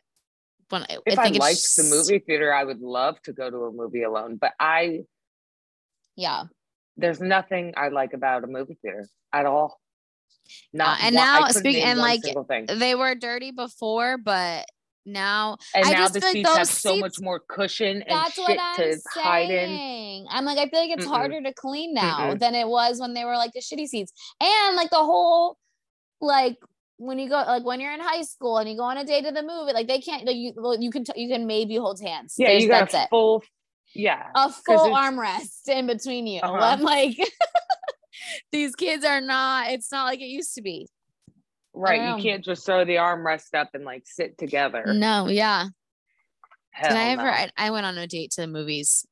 [0.68, 3.32] When I, if I, think it's liked the just- movie theater, I would love to
[3.32, 4.36] go to a movie alone.
[4.40, 5.00] But I
[6.16, 6.44] yeah.
[7.02, 9.78] There's nothing I like about a movie theater at all.
[10.46, 12.22] Uh, Not and one- now couldn't speak- name and, like.
[12.68, 14.64] They were dirty before, but
[15.04, 18.02] now And I now just the feel like seats have those so much more cushion
[18.02, 20.26] and That's shit to hide in.
[20.30, 21.08] I'm like, I feel like it's Mm-mm.
[21.10, 22.38] harder to clean now Mm-mm.
[22.38, 24.12] than it was when they were like the shitty seats.
[24.40, 25.58] And like the whole,
[26.20, 26.56] like
[26.98, 29.24] when you go, like when you're in high school and you go on a date
[29.24, 31.76] to the movie, like they can't, like you, well, you can, t- you can maybe
[31.76, 32.34] hold hands.
[32.38, 33.08] Yeah, There's- you got that's a it.
[33.10, 33.42] full.
[33.94, 36.40] Yeah, A full armrest in between you.
[36.40, 36.54] Uh-huh.
[36.54, 37.16] I'm like,
[38.52, 39.68] these kids are not.
[39.70, 40.88] It's not like it used to be.
[41.74, 42.16] right.
[42.16, 44.84] You can't just throw the armrest up and like sit together.
[44.94, 45.66] No, yeah.
[46.70, 47.22] Hell Did I ever?
[47.24, 47.30] no.
[47.30, 49.06] I, I went on a date to the movies.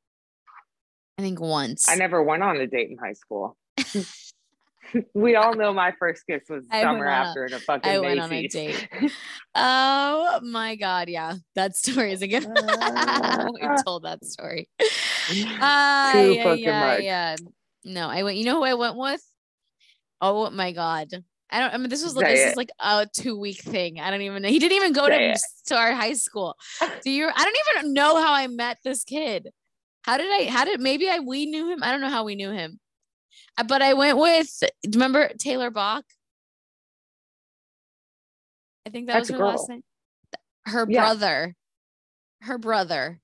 [1.19, 1.89] I think once.
[1.91, 3.59] I never went on a date in high school.
[5.15, 8.21] we all know my first kiss was I summer after in a fucking I went
[8.21, 8.89] on a date.
[9.55, 12.45] Oh my god, yeah, that story is a good.
[12.47, 14.69] We've told that story.
[14.79, 17.03] Uh, Too yeah, fucking yeah, much.
[17.03, 17.37] yeah.
[17.85, 18.37] No, I went.
[18.37, 19.23] You know who I went with?
[20.21, 21.09] Oh my god.
[21.51, 21.75] I don't.
[21.75, 22.49] I mean, this was Say this it.
[22.51, 23.99] is like a two week thing.
[23.99, 24.49] I don't even know.
[24.49, 25.41] He didn't even go Say to it.
[25.67, 26.55] to our high school.
[27.03, 27.29] Do you?
[27.29, 29.49] I don't even know how I met this kid.
[30.03, 30.49] How did I?
[30.49, 31.83] How did maybe I we knew him?
[31.83, 32.79] I don't know how we knew him.
[33.59, 34.63] Uh, But I went with.
[34.93, 36.05] Remember Taylor Bach?
[38.87, 39.83] I think that That's was her last name.
[40.67, 41.01] Her Yeah.
[41.01, 41.55] brother.
[42.43, 43.21] Her brother.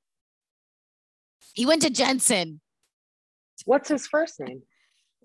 [1.55, 2.61] He went to Jensen.
[3.65, 4.63] What's his first name?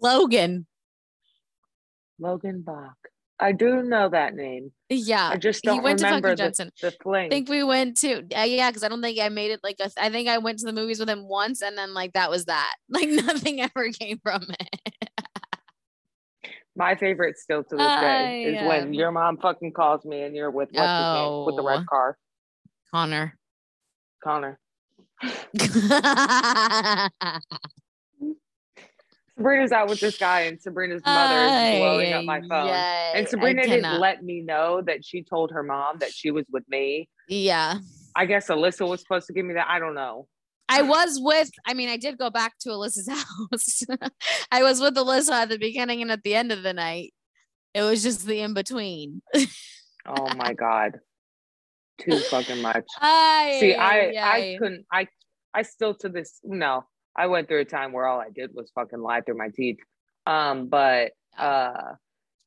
[0.02, 0.66] Logan.
[2.20, 2.96] Logan Bach.
[3.40, 4.72] I do know that name.
[4.90, 5.30] Yeah.
[5.34, 6.72] I just he don't went to remember fucking the, Jensen.
[6.82, 7.26] the fling.
[7.26, 9.78] I think we went to uh, yeah, because I don't think I made it like
[9.80, 12.30] a, I think I went to the movies with him once and then like that
[12.30, 12.76] was that.
[12.90, 14.91] Like nothing ever came from it.
[16.76, 20.36] My favorite still to this day is I, when your mom fucking calls me and
[20.36, 21.66] you're with what's his name with the Oh.
[21.66, 22.18] red car,
[22.92, 23.38] Connor.
[24.24, 24.58] Connor.
[29.38, 32.70] Sabrina's out with this guy, and Sabrina's mother is blowing up my phone.
[33.16, 36.64] And Sabrina didn't let me know that she told her mom that she was with
[36.70, 37.10] me.
[37.28, 37.80] Yeah.
[38.16, 39.68] I guess Alyssa was supposed to give me that.
[39.70, 40.28] I don't know.
[40.72, 43.84] I was with, I mean, I did go back to Alyssa's house.
[44.52, 47.14] I was with Alyssa at the beginning and at the end of the night.
[47.74, 49.22] It was just the in between.
[50.06, 51.00] Oh my god,
[52.00, 52.86] too fucking much.
[53.00, 54.86] I, See, I I couldn't.
[54.92, 55.08] I
[55.54, 56.86] I still to this no.
[57.16, 59.80] I went through a time where all I did was fucking lie through my teeth.
[60.26, 61.94] Um, but uh,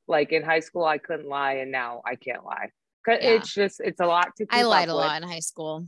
[0.08, 2.70] like in high school, I couldn't lie, and now I can't lie.
[3.06, 3.30] 'Cause Yeah.
[3.37, 4.44] it's just it's a lot to.
[4.46, 5.04] Keep I lied a with.
[5.04, 5.87] lot in high school.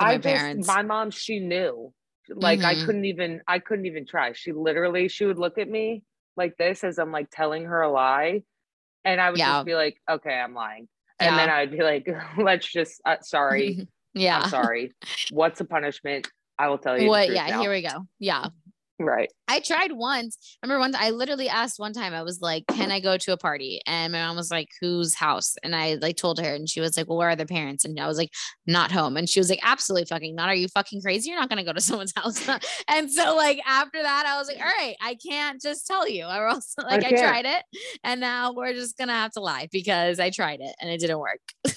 [0.00, 0.66] I my just parents.
[0.66, 1.92] my mom she knew
[2.28, 2.84] like I Mhm.
[2.84, 4.32] couldn't even I couldn't even try.
[4.32, 6.02] She literally she would look at me
[6.36, 8.42] like this as I'm like telling her a lie,
[9.04, 9.54] and I would Yeah.
[9.54, 10.88] just be like, okay, I'm lying,
[11.20, 14.42] and then I'd be like, let's just uh, sorry, yeah.
[14.42, 14.92] I'm sorry.
[15.30, 16.28] What's a punishment?
[16.58, 17.08] I will tell you.
[17.08, 17.30] What?
[17.30, 17.48] Yeah.
[17.48, 17.60] now.
[17.60, 18.06] Here we go.
[18.18, 18.48] Yeah.
[18.98, 19.30] Right.
[19.46, 20.38] I tried once.
[20.62, 22.14] I remember once I literally asked one time.
[22.14, 25.14] I was like, "Can I go to a party?" And my mom was like, "Whose
[25.14, 27.84] house?" And I like told her, and she was like, "Well, where are the parents?"
[27.84, 28.30] And I was like,
[28.66, 30.48] "Not home." And she was like, "Absolutely fucking not.
[30.48, 31.28] Are you fucking crazy?
[31.28, 32.48] You're not gonna go to someone's house."
[32.88, 36.24] and so like after that, I was like, "All right, I can't just tell you."
[36.24, 37.18] Or else like I, can't.
[37.18, 37.64] tried it,
[38.02, 41.18] and now we're just gonna have to lie because I tried it and it didn't
[41.18, 41.40] work.
[41.66, 41.72] I'm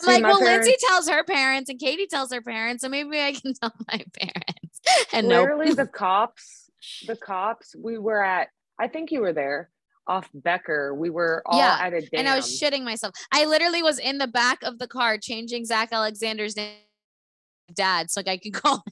[0.00, 3.32] See, like, well, Lindsay tells her parents, and Katie tells her parents, so maybe I
[3.32, 4.57] can tell my parents.
[5.12, 6.70] And Literally, the cops,
[7.06, 7.74] the cops.
[7.76, 8.48] We were at.
[8.78, 9.70] I think you were there
[10.06, 10.94] off Becker.
[10.94, 12.08] We were all Yeah, at a dam.
[12.20, 13.14] and I was shitting myself.
[13.32, 16.76] I literally was in the back of the car changing Zach Alexander's name,
[17.74, 18.84] dad, so like I could call.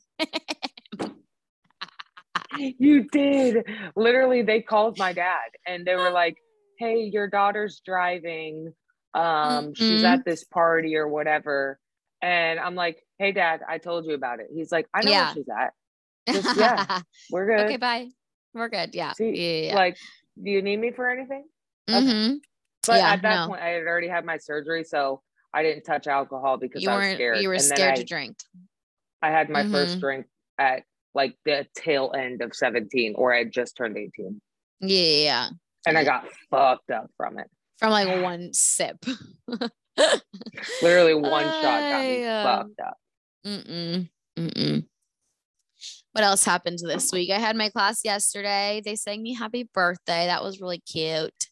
[2.79, 3.65] You did.
[3.97, 6.37] Literally, they called my dad and they were like,
[6.79, 8.73] "Hey, your daughter's driving.
[9.15, 10.13] Um, she's Mhm.
[10.13, 11.79] at this party or whatever."
[12.23, 15.25] And I'm like, "Hey, dad, I told you about it." He's like, "I know Yeah.
[15.27, 15.75] where she's at.
[16.29, 17.01] Just- yeah.
[17.31, 18.09] We're good." okay, bye.
[18.55, 18.95] We're good.
[18.95, 19.13] Yeah.
[19.13, 19.75] See, yeah.
[19.75, 19.97] Like,
[20.43, 21.45] do you need me for anything?
[21.89, 21.99] yeah.
[21.99, 22.37] okay.
[22.87, 23.49] But Yeah, at that no.
[23.49, 25.21] point, I had already had my surgery, so
[25.53, 27.39] I didn't touch alcohol because You I was scared.
[27.39, 28.37] You were And then scared I, to drink.
[29.23, 30.01] I had my first Mhm.
[30.01, 30.27] drink
[30.59, 30.85] at
[31.15, 34.41] like the tail end of 17, or I just turned 18,
[34.81, 35.49] Yeah, yeah,
[35.87, 37.51] and I got fucked up from it.
[37.79, 38.99] From like one sip.
[40.83, 42.97] Literally one shot got me I, uh, fucked up.
[43.47, 44.09] Mm-mm.
[44.39, 44.87] Mm-mm.
[46.17, 47.31] What else happened this week?
[47.31, 48.81] I had my class yesterday.
[48.83, 50.25] They sang me happy birthday.
[50.25, 51.49] That was really cute.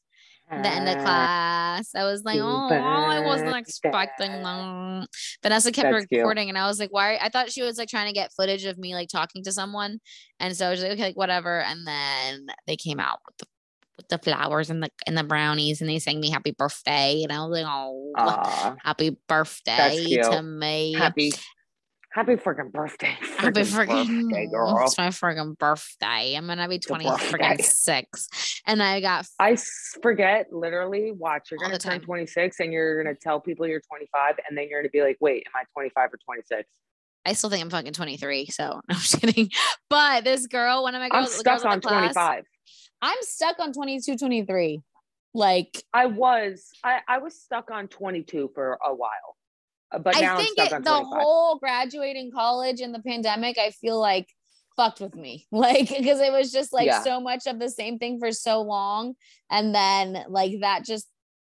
[0.50, 1.94] the end of Ah, class.
[1.94, 5.06] I was like, oh, I wasn't expecting that.
[5.42, 6.20] Vanessa kept That's cute.
[6.20, 7.16] recording, and I was like, why?
[7.20, 10.00] I thought she was like trying to get footage of me like talking to someone,
[10.40, 11.60] and so I was like, okay, like whatever.
[11.60, 13.46] And then they came out with the
[13.98, 17.30] with the flowers and the and the brownies, and they sang me happy birthday, and
[17.32, 20.94] I was like, oh, Aw, happy birthday to me.
[20.94, 21.32] happy,
[22.14, 23.16] happy freaking birthday.
[23.38, 24.80] Happy Friggin' freaking birthday, girl.
[24.84, 26.36] It's my freaking birthday.
[26.36, 27.26] I'm gonna be It's a 20 birthday.
[27.26, 28.62] freaking six.
[28.66, 29.56] And I got I
[30.00, 31.10] forget literally.
[31.12, 32.00] Watch, you're gonna turn time.
[32.02, 35.44] 26, and you're gonna tell people you're 25, and then you're gonna be like, "Wait,
[35.46, 36.68] am I 25 or 26?"
[37.26, 38.46] I still think I'm fucking 23.
[38.46, 39.50] So no, I'm just kidding.
[39.90, 42.44] But this girl, one of my I'm girls, girls stuck in on the class, 25.
[43.02, 44.80] I'm stuck on 22, 23.
[45.34, 49.33] Like I was, I, I was stuck on 22 for a while,
[49.94, 51.04] Uh, but now I think it, the 25.
[51.04, 54.28] whole graduating college and the pandemic, I feel like
[54.76, 55.46] fucked with me.
[55.52, 57.02] Like because it was just like Yeah.
[57.02, 59.14] so much of the same thing for so long.
[59.50, 61.06] And then like that just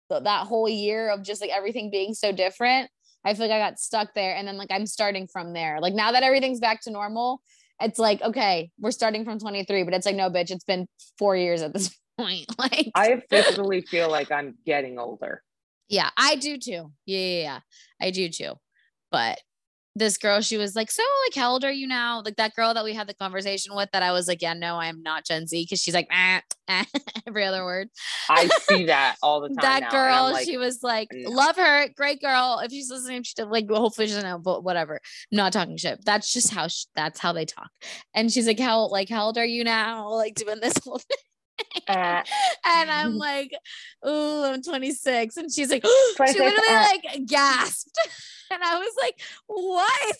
[0.08, 2.90] that whole year of just like everything being so different
[3.24, 4.34] I feel like I got stuck there.
[4.34, 5.78] And then like I'm starting from there.
[5.80, 7.42] Like now that everything's back to normal,
[7.80, 10.86] it's like, okay, we're starting from 23, but it's like, no, bitch, it's been
[11.18, 12.46] four years at this point.
[12.58, 15.42] Like I officially feel like I'm getting older.
[15.90, 16.92] Yeah, I do too.
[17.04, 17.60] Yeah, yeah, yeah.
[18.00, 18.54] I do too.
[19.10, 19.40] But
[19.96, 22.22] this girl, she was like, So, like, how old are you now?
[22.24, 24.76] Like, that girl that we had the conversation with, that I was like, Yeah, no,
[24.76, 25.66] I am not Gen Z.
[25.68, 26.86] Cause she's like, ah, ah,
[27.26, 27.88] every other word.
[28.28, 29.56] I see that all the time.
[29.62, 31.30] that now, girl, like, she was like, no.
[31.30, 31.88] Love her.
[31.96, 32.60] Great girl.
[32.64, 34.94] If she's listening, she did like, hopefully she doesn't know, but whatever.
[35.32, 36.04] I'm not talking shit.
[36.04, 37.68] That's just how, sh- that's how they talk.
[38.14, 40.08] And she's like, How, like, how old are you now?
[40.20, 41.16] Like, doing this whole thing.
[41.88, 42.22] Uh,
[42.66, 43.52] and I'm like,
[44.06, 45.84] "Ooh, I'm 26," and she's like,
[46.16, 47.98] she literally uh, like gasped,
[48.50, 50.16] and I was like, "What?"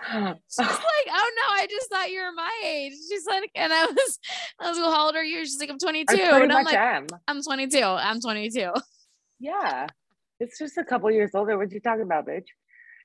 [0.48, 0.76] She's like,
[1.10, 4.18] "Oh no, I just thought you were my age." She's like, and I was,
[4.60, 7.06] I was like, "How old are you?" She's like, "I'm 22," and I'm like, am.
[7.28, 7.78] "I'm 22.
[7.82, 8.72] I'm 22."
[9.40, 9.86] Yeah.
[10.38, 11.58] It's just a couple years older.
[11.58, 12.46] What you talking about, bitch?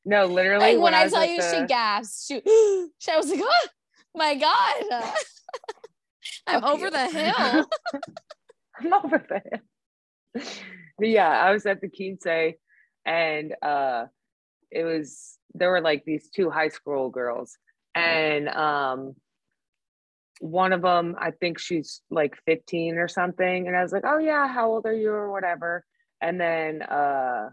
[0.05, 0.75] No, literally.
[0.75, 2.27] Like when I was tell you, she the- gasped.
[2.27, 2.35] She,
[2.99, 3.67] she I was like, "Oh
[4.15, 5.03] my god."
[6.47, 6.91] I'm Fuck over you.
[6.91, 7.65] the hill.
[8.79, 9.61] I'm over there.
[10.97, 12.25] But yeah, I was at the quince
[13.05, 14.05] and uh
[14.71, 17.57] it was there were like these two high school girls
[17.93, 19.15] and um
[20.39, 24.17] one of them I think she's like 15 or something and I was like, "Oh
[24.17, 25.85] yeah, how old are you or whatever."
[26.21, 27.49] And then uh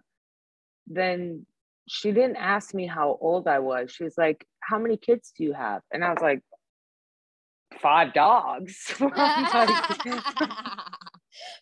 [0.89, 1.47] then
[1.89, 3.93] she didn't ask me how old I was.
[3.93, 6.43] She was like, "How many kids do you have?" And I was like,
[7.81, 8.95] five dogs.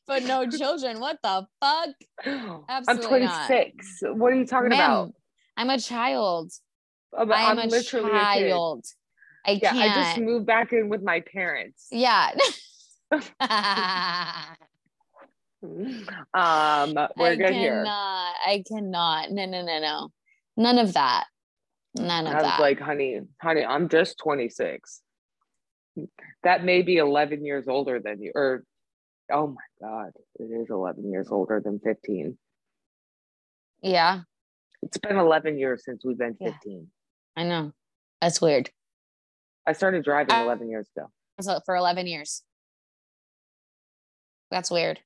[0.06, 0.98] But no children.
[1.00, 1.88] What the fuck?
[2.26, 3.46] I'm Absolutely not.
[3.46, 3.98] 26.
[4.02, 5.12] What are you talking about?
[5.56, 6.52] I'm a child.
[7.16, 8.84] I'm, am I'm a literally a child.
[9.46, 9.78] I Yeah, can't.
[9.90, 11.86] I just moved back in with my parents.
[11.90, 12.30] yeah.
[15.62, 17.84] Um, we're I good here.
[17.84, 18.34] cannot.
[18.46, 19.30] I cannot.
[19.30, 20.08] No, no, no, no.
[20.56, 21.24] None of that.
[21.94, 22.60] None of I was that.
[22.60, 25.02] like, honey, honey, I'm just 26.
[26.44, 28.64] That may be 11 years older than you, or
[29.32, 32.36] oh my God, it is 11 years older than 15.
[33.82, 34.22] yeah,
[34.82, 36.52] It's been 11 years since we've been Yeah.
[36.52, 36.90] 15.
[37.36, 37.72] I know.
[38.20, 38.70] That's weird.
[39.66, 41.10] I started driving I- 11 years ago.
[41.40, 42.42] So for 11 years.
[44.50, 45.00] That's weird.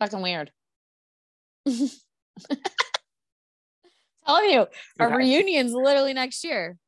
[0.00, 0.50] Fucking weird.
[4.26, 4.66] Telling you,
[4.98, 5.16] our Okay.
[5.16, 6.78] reunion's literally next year.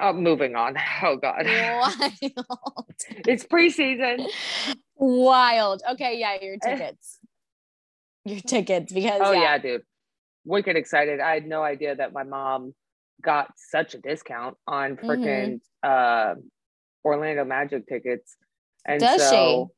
[0.00, 0.76] Oh, moving on.
[1.02, 1.94] Oh God, Wild.
[3.26, 4.26] it's preseason.
[4.96, 5.82] Wild.
[5.92, 7.18] Okay, yeah, your tickets.
[8.24, 9.40] Your tickets because Oh yeah.
[9.42, 9.82] yeah, dude.
[10.44, 11.20] Wicked excited.
[11.20, 12.74] I had no idea that my mom
[13.22, 15.06] got such a discount on Mm-hmm.
[15.10, 16.34] freaking uh
[17.04, 18.36] Orlando Magic tickets.
[18.86, 19.28] And Does she?
[19.28, 19.72] so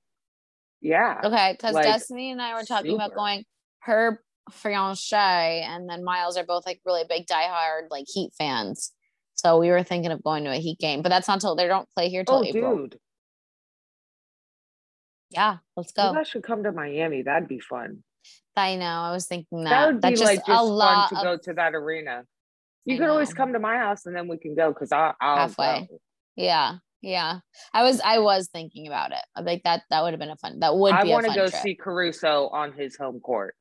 [0.80, 1.20] yeah.
[1.24, 3.44] Okay, because Like, Destiny and I were talking about going.
[3.80, 8.92] Her fiance and then Miles are both like really big diehard like Heat fans.
[9.36, 11.66] So we were thinking of going to a Heat game, but that's not till they
[11.68, 12.76] don't play here till Oh April.
[12.78, 12.98] dude.
[15.30, 16.14] Yeah, let's You go.
[16.14, 17.22] guys should come to Miami.
[17.22, 18.02] That'd be fun.
[18.56, 18.86] I know.
[18.86, 19.70] I was thinking that.
[19.70, 22.24] That would be That's just like a just fun to of go to that arena.
[22.86, 25.14] You I could always come to my house and then we can go because I'll,
[25.20, 25.88] I'll Halfway.
[25.90, 25.98] go.
[26.36, 27.40] yeah, yeah.
[27.74, 29.18] I was I was thinking about it.
[29.34, 30.60] I think that that would have been a fun.
[30.60, 31.62] That would I want to go trip.
[31.62, 33.54] see Caruso on his home court.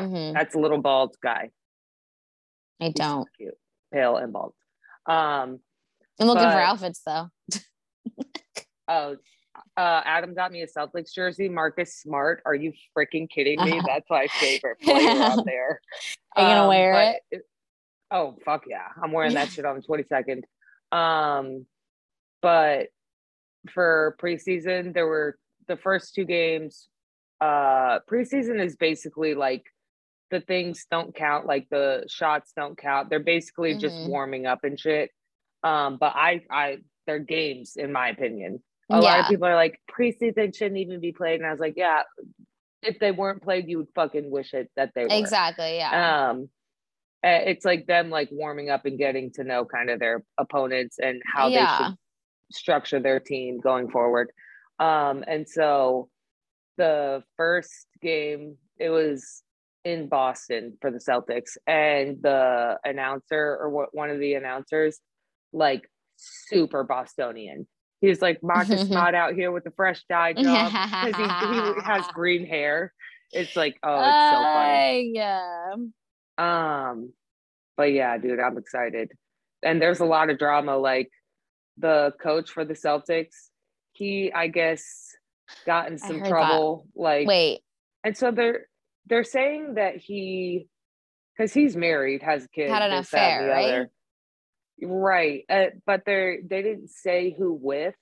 [0.00, 0.32] Mhm.
[0.32, 1.50] That's a little bald guy.
[2.80, 3.28] I He's don't.
[3.36, 3.54] cute,
[3.92, 4.54] pale and bald.
[5.06, 5.60] Um,
[6.20, 7.28] I'm looking for outfits though.
[8.88, 9.16] oh,
[9.76, 11.48] uh, Adam got me a Celtics jersey.
[11.48, 12.42] Marcus Smart.
[12.46, 13.80] Are you freaking kidding me?
[13.86, 15.80] That's my favorite player out there.
[16.36, 17.42] Are you gonna wear but it?
[18.10, 18.88] Oh fuck yeah!
[19.02, 20.42] I'm wearing that shit on the 22nd.
[20.96, 21.66] Um,
[22.40, 22.88] but
[23.70, 26.88] for preseason, there were the first two games.
[27.40, 29.64] Uh, preseason is basically like
[30.34, 33.08] the things don't count, like the shots don't count.
[33.08, 34.08] They're basically just Mhm.
[34.08, 35.10] warming up and shit.
[35.62, 38.62] Um, but I, I, they're games in my opinion.
[38.90, 41.74] A lot of people are like preseason shouldn't even be played, and I was like,
[41.76, 42.02] yeah,
[42.82, 45.12] if they weren't played, you would fucking wish it that they were.
[45.12, 45.76] Exactly.
[45.76, 46.28] Yeah.
[46.28, 46.50] Um,
[47.22, 51.22] it's like them like warming up and getting to know kind of their opponents and
[51.24, 51.96] how they should
[52.52, 54.30] structure their team going forward.
[54.78, 56.10] Um, and so
[56.76, 59.43] the first game, it was
[59.84, 64.98] in Boston for the Celtics, and the announcer or what one of the announcers,
[65.52, 67.66] like super Bostonian.
[68.00, 72.06] He's like Marcus Smart out here with the fresh dye job because he, he has
[72.08, 72.92] green hair.
[73.32, 75.12] It's like, oh, it's so funny.
[75.14, 75.74] yeah.
[76.36, 77.12] Um,
[77.76, 79.12] but yeah, dude, I'm excited.
[79.62, 80.76] And there's a lot of drama.
[80.76, 81.10] Like
[81.78, 83.48] the coach for the Celtics,
[83.92, 84.84] he, I guess,
[85.66, 86.28] got in some heard that.
[86.28, 86.86] trouble.
[86.94, 87.60] Like, Wait.
[88.04, 88.66] and so they're
[89.06, 90.66] they're saying that he,
[91.36, 93.64] because he's married, has kids, Had an this, that, and affair, right?
[93.68, 93.90] other.
[94.82, 97.94] Right, uh, but they're they didn't say who with.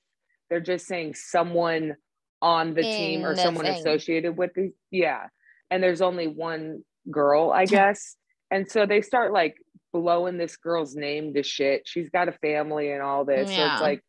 [0.48, 1.94] They're just saying someone
[2.40, 3.78] on the team or the someone thing.
[3.78, 5.26] associated with the yeah.
[5.70, 8.16] And there's only one girl, I guess.
[8.50, 9.56] and so they start like
[9.92, 11.82] blowing this girl's name to shit.
[11.84, 13.48] She's got a family and all this.
[13.54, 14.02] So it's like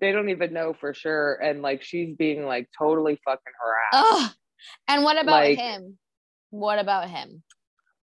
[0.00, 1.34] they don't even know for sure.
[1.34, 3.90] And like she's being like totally fucking harassed.
[3.92, 4.30] Oh,
[4.88, 5.98] and what about Like- him?
[6.54, 7.42] What about him?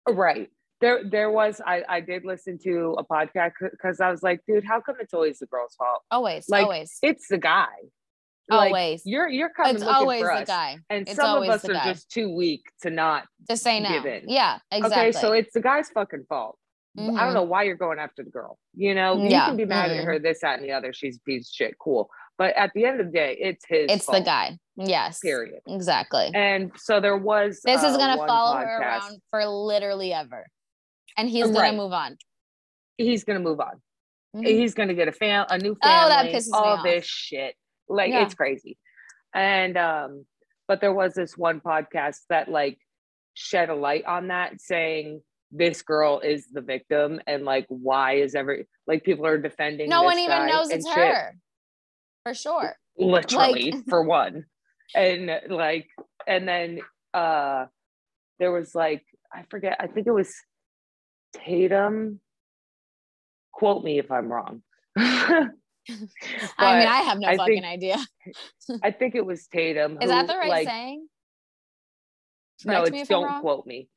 [0.09, 0.49] Right.
[0.79, 4.63] There there was I I did listen to a podcast because I was like, dude,
[4.65, 6.01] how come it's always the girl's fault?
[6.09, 7.67] Always, Like, always, It's the guy.
[8.49, 9.03] Like, always.
[9.05, 10.47] You're you're coming It's always for the us.
[10.47, 11.83] guy And It's some of us are guy.
[11.93, 13.25] just too weak to not.
[13.47, 13.89] to say no.
[13.89, 14.23] give in.
[14.27, 15.01] Yeah, exactly.
[15.09, 16.57] Okay, so it's the guy's fucking fault.
[16.97, 17.17] I Mhm.
[17.19, 18.57] don't know why you're going after the girl.
[18.73, 19.99] You know, you can be mad mhm.
[19.99, 20.91] at her, this, that, and the other.
[20.93, 21.77] She's a piece of shit.
[21.79, 22.09] Cool.
[22.39, 24.57] But at the end of the day, it's his It's the guy.
[24.87, 25.19] Yes.
[25.19, 25.61] Period.
[25.67, 26.31] Exactly.
[26.33, 30.45] And so there was this is uh, gonna one follow her around for literally ever,
[31.17, 31.53] and he's Right.
[31.53, 32.17] gonna move on.
[32.97, 33.81] He's gonna move on.
[34.35, 34.45] Mhm.
[34.47, 36.05] He's gonna get a fam a new family.
[36.05, 36.83] Oh, that pisses me all off.
[36.83, 37.55] this shit.
[37.89, 38.23] Like Yeah.
[38.23, 38.77] it's crazy.
[39.33, 40.25] And um,
[40.67, 42.77] but there was this one podcast that like
[43.33, 45.21] shed a light on that, saying
[45.51, 50.03] this girl is the victim and like why is every like people are defending No
[50.03, 50.97] one even knows it's shit.
[50.97, 51.35] her,
[52.23, 52.77] for sure.
[52.97, 54.45] literally Like- for one
[54.95, 55.87] and like
[56.27, 56.79] and then
[57.13, 57.65] uh
[58.39, 60.33] there was like i forget i think it was
[61.33, 62.19] tatum
[63.51, 64.61] quote me if i'm wrong
[64.97, 65.47] i
[65.87, 67.97] mean, I have no I fucking think idea.
[68.83, 71.07] I think it was tatum Is that the right like, saying?
[72.65, 73.87] no it's don't quote me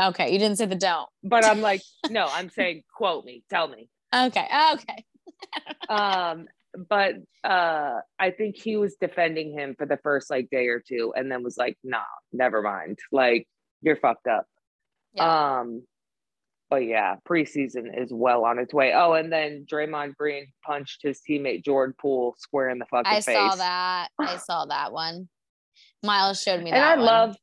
[0.00, 1.08] Okay, you didn't say the don't.
[1.22, 5.04] but i'm like no i'm saying quote me tell me Okay, okay.
[5.88, 6.46] um
[6.88, 7.14] but
[7.44, 11.30] uh i think he was defending him for the first like day or two and
[11.30, 11.98] then was like nah
[12.32, 13.46] never mind like
[13.82, 14.46] you're fucked up
[15.12, 15.58] Yeah.
[15.60, 15.82] um
[16.70, 21.20] but yeah preseason is well on its way oh and then Draymond Green punched his
[21.28, 24.08] teammate Jordan Poole square in the fucking I face saw that.
[24.18, 25.28] I saw that one.
[26.02, 27.04] Miles showed me and that I one.
[27.06, 27.36] love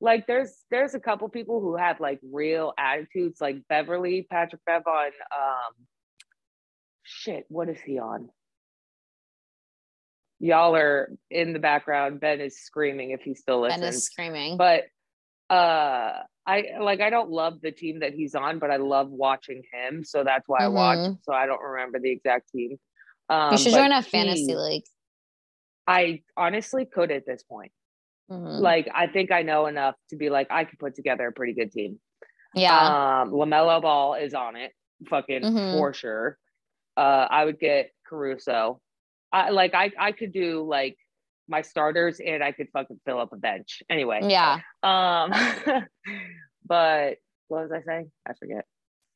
[0.00, 4.82] like there's there's a couple people who have like real attitudes like Beverley Patrick Bev
[4.86, 5.72] on um
[7.04, 8.28] shit what is he on
[10.40, 13.80] y'all are in the background Ben is screaming if he still listening.
[13.80, 14.56] Ben is screaming.
[14.56, 14.84] but
[15.50, 16.12] uh
[16.46, 20.04] I like I don't love the team that he's on, but I love watching him.
[20.04, 21.16] So that's why I watch.
[21.22, 22.78] So I don't remember the exact team.
[23.30, 24.84] Um, you should join a he- fantasy league.
[25.86, 27.72] I honestly could at this point.
[28.30, 28.60] Mhm.
[28.60, 31.54] Like I think I know enough to be like I could put together a pretty
[31.54, 31.98] good team.
[32.54, 33.22] yeah.
[33.22, 34.72] Um, LaMelo Ball is on it,
[35.08, 35.78] fucking Mhm.
[35.78, 36.38] for sure.
[36.96, 38.80] Uh, I would get Caruso.
[39.34, 40.96] I like I I could do like
[41.48, 43.82] my starters and I could fucking fill up a bench.
[43.90, 44.60] Anyway, yeah.
[44.82, 45.32] Um,
[46.66, 47.16] but
[47.48, 48.10] what was I saying?
[48.28, 48.64] I forget.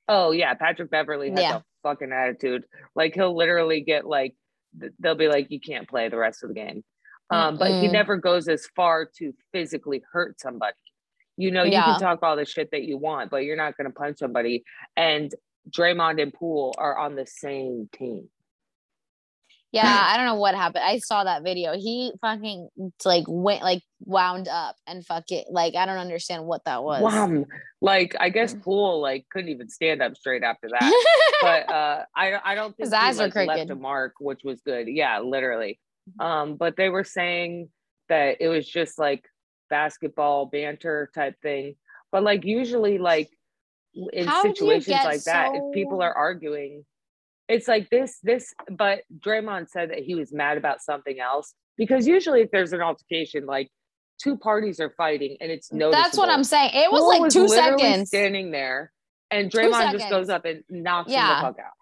[0.08, 1.56] Oh yeah, Patrick Beverley has Yeah.
[1.56, 2.64] a fucking attitude.
[2.94, 4.34] Like he'll literally get like
[4.78, 6.84] th- they'll be like, you can't play the rest of the game.
[7.30, 10.72] Um, but he never goes as far to physically hurt somebody.
[11.36, 11.84] You know, you Yeah.
[11.84, 14.64] can talk all the shit that you want, but you're not gonna punch somebody.
[14.96, 15.30] And
[15.70, 18.28] Draymond and Poole are on the same team.
[19.72, 20.84] Yeah, I don't know what happened.
[20.84, 21.74] I saw that video.
[21.74, 22.68] He fucking
[23.04, 25.46] like went like wound up and fuck it.
[25.50, 27.02] Like I don't understand what that was.
[27.02, 27.44] Wham!
[27.80, 28.62] Like I guess Mm.
[28.62, 31.04] Poole like couldn't even stand up straight after that.
[31.42, 34.60] but uh, I I don't think His he, eyes like, left a mark, which was
[34.60, 34.88] good.
[34.88, 35.78] Yeah, literally.
[36.18, 37.68] Um, but they were saying
[38.08, 39.24] that it was just like
[39.68, 41.76] basketball banter type thing.
[42.10, 43.30] But like usually, like
[44.12, 46.84] in How situations like that, if people are arguing,
[47.48, 48.54] it's like this this.
[48.70, 52.80] But Draymond said that he was mad about something else because usually if there's an
[52.80, 53.70] altercation, like
[54.22, 56.02] two parties are fighting and it's noticeable.
[56.02, 56.70] That's what I'm saying.
[56.74, 58.08] It was Poole like two literally seconds.
[58.08, 58.92] standing there,
[59.30, 61.72] and Two Draymond just goes up and knocks him the fuck out.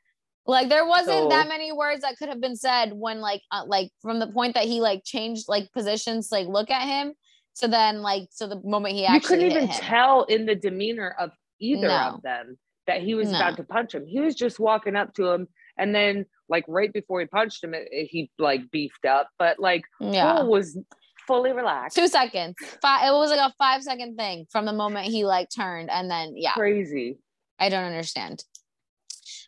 [0.49, 3.91] Like there wasn't that many words that could have been said when like uh, like
[4.01, 7.15] from the point that he like changed like positions like look at him
[7.57, 11.17] to then like so the moment he actually You couldn't even tell in the demeanor
[11.19, 12.13] of either No.
[12.15, 12.57] of them
[12.87, 13.37] that he was No.
[13.39, 14.07] about to punch him.
[14.07, 17.75] He was just walking up to him, and then like right before he punched him,
[17.75, 19.29] it, it- he like beefed up.
[19.39, 20.35] But like yeah.
[20.41, 20.79] Poole was
[21.27, 21.97] fully relaxed.
[21.97, 22.55] Two seconds.
[22.81, 23.09] Five.
[23.09, 26.35] It was like a five second thing from the moment he like turned, and then
[26.37, 27.19] yeah, Crazy.
[27.59, 28.45] I don't understand.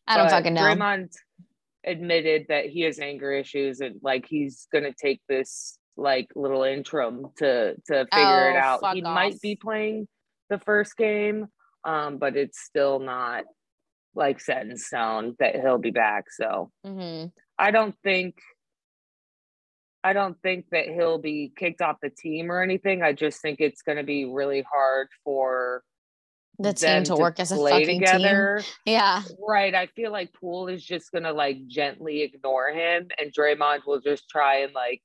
[0.06, 0.62] I don't But fucking know.
[0.62, 1.12] Draymond
[1.84, 7.26] admitted that he has anger issues and like he's gonna take this like little interim
[7.36, 8.94] to to figure it Oh, out.
[8.96, 9.14] He off.
[9.14, 10.08] might be playing
[10.50, 11.46] the first game,
[11.88, 13.44] um, but it's still not
[14.14, 16.24] like set in stone that he'll be back.
[16.30, 17.26] So hmm
[17.58, 18.36] I don't think
[20.04, 23.02] I don't think that he'll be kicked off the team or anything.
[23.02, 25.82] I just think it's going to be really hard for
[26.60, 28.60] the team to, them work as a fucking together.
[28.62, 28.72] team.
[28.94, 29.22] Yeah.
[29.46, 29.74] Right.
[29.74, 34.28] I feel like Poole is just gonna like gently ignore him, and Draymond will just
[34.28, 35.02] try and like,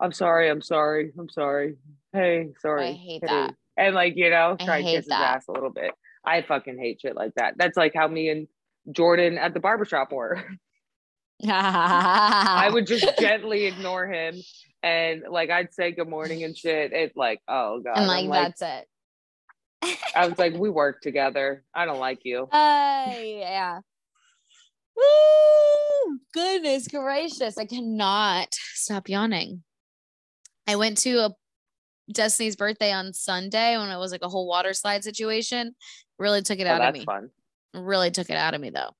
[0.00, 1.76] I'm sorry, I'm sorry, I'm sorry.
[2.12, 2.88] Hey, sorry.
[2.88, 3.34] I hate hey.
[3.34, 3.54] that.
[3.76, 5.92] And like, you know, try to kiss his ass a little bit.
[6.26, 7.54] I fucking hate shit like that.
[7.56, 8.48] That's like how me and
[8.90, 10.44] Jordan at the barbershop were.
[11.46, 14.40] I would just gently ignore him
[14.82, 16.92] and like I'd say good morning and shit.
[16.92, 17.96] It's like, oh god.
[17.96, 18.88] and I'm like, that's it.
[20.14, 21.64] I was like, we work together.
[21.74, 22.44] I don't like you.
[22.44, 23.80] Uh, yeah.
[24.96, 26.18] Woo!
[26.32, 27.58] Goodness gracious.
[27.58, 29.62] I cannot stop yawning.
[30.66, 31.34] I went to a
[32.12, 35.74] Destiny's birthday on Sunday when it was like a whole water slide situation.
[36.18, 37.04] Really took it Oh, out of me.
[37.04, 37.30] fun.
[37.74, 38.90] Really took it out of me though.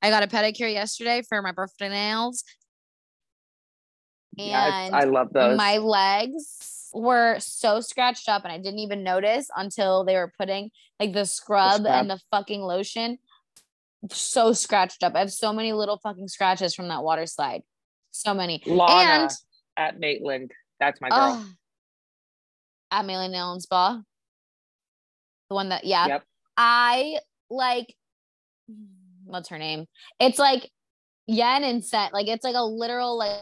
[0.00, 2.42] I got a pedicure yesterday for my birthday nails.
[4.36, 5.58] Yeah, And I, I love those.
[5.58, 10.70] my legs were so scratched up and I didn't even notice until they were putting
[10.98, 11.86] like the scrub, scrub.
[11.86, 13.18] and the fucking lotion.
[14.10, 15.14] So scratched up.
[15.14, 17.62] I have so many little fucking scratches from that water slide.
[18.10, 18.62] So many.
[18.66, 19.30] Lana and
[19.76, 20.50] at Maitland.
[20.80, 21.18] That's my girl.
[21.44, 21.46] oh,
[22.90, 24.00] at Maitland Nail and Spa.
[25.52, 26.06] The one that, yeah.
[26.06, 26.24] Yep.
[26.56, 27.18] I
[27.50, 27.94] like
[29.26, 29.84] what's her name?
[30.18, 30.70] It's like
[31.26, 32.14] yen and set.
[32.14, 33.36] Like it's like a literal like.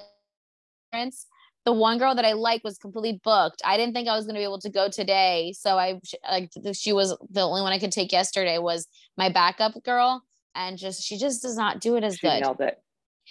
[1.66, 3.62] The one girl that I like was completely booked.
[3.64, 6.50] I didn't think I was going to be able to go today, so I like
[6.72, 10.24] she was the only one I could take yesterday was my backup girl,
[10.56, 12.40] and just she just does not do it as She good.
[12.40, 12.82] nailed it.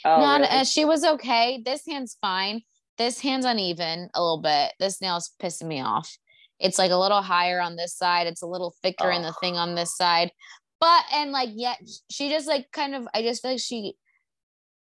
[0.05, 0.53] Oh, Not really?
[0.53, 1.61] uh, she was okay.
[1.65, 2.61] This hand's fine.
[2.97, 4.71] This hand's uneven a little bit.
[4.79, 6.17] This nail's pissing me off.
[6.59, 8.27] It's like a little higher on this side.
[8.27, 9.59] It's a little thicker in the thing oh.
[9.59, 10.31] on this side.
[10.79, 11.77] But and like yet
[12.09, 13.95] she just like kind of I just feel like she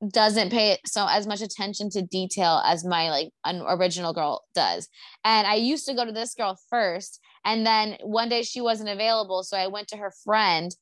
[0.10, 4.88] doesn't pay so as much attention to detail as my like an original girl does.
[5.24, 8.90] And I used to go to this girl first and then one day she wasn't
[8.90, 10.76] available so I went to her friend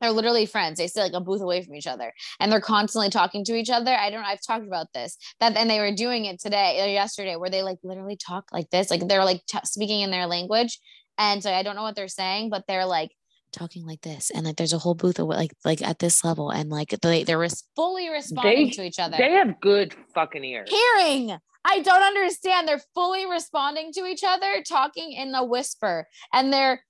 [0.00, 0.78] they're literally friends.
[0.78, 3.70] They sit like a booth away from each other and they're constantly talking to each
[3.70, 3.92] other.
[3.94, 5.16] I don't I've talked about this.
[5.40, 8.70] That and they were doing it today or yesterday where they like literally talk like
[8.70, 8.90] this.
[8.90, 10.78] Like they're like t- speaking in their language.
[11.18, 13.10] And so I don't know what they're saying, but they're like
[13.50, 16.50] talking like this and like there's a whole booth of like like at this level
[16.50, 19.16] and like they they're res- fully responding They- to each other.
[19.16, 20.70] They have good fucking ears.
[20.70, 21.36] Hearing.
[21.64, 22.66] I don't understand.
[22.66, 26.82] They're fully responding to each other, talking in a whisper, and they're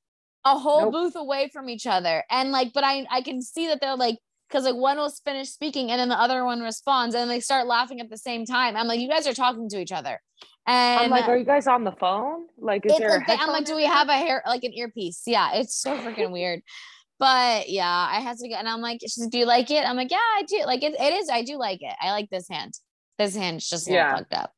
[0.45, 0.93] a whole Nope.
[0.93, 2.25] booth away from each other.
[2.31, 4.19] And like, but I I can see that they're like,
[4.49, 7.67] because like one will finish speaking and then the other one responds, and they start
[7.67, 8.77] laughing at the same time.
[8.77, 10.21] I'm like, you guys are talking to each other.
[10.67, 12.47] And I'm like, are you guys on the phone?
[12.59, 15.23] Like, is there like, I'm like, do we have a hair like an earpiece?
[15.27, 16.61] Yeah, it's so freaking weird.
[17.19, 19.85] But yeah, I had to go, and I'm like, she's like, do you like it?
[19.85, 20.63] I'm like, yeah, I do.
[20.67, 21.29] Like it, it is.
[21.31, 21.95] I do like it.
[22.01, 22.75] I like this hand.
[23.19, 24.15] This hand's just a Yeah.
[24.17, 24.53] fucked up.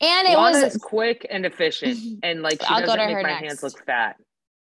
[0.00, 3.22] And it Lana was quick and efficient, and like she I'll go doesn't to make
[3.22, 3.42] my next.
[3.48, 4.16] hands look fat.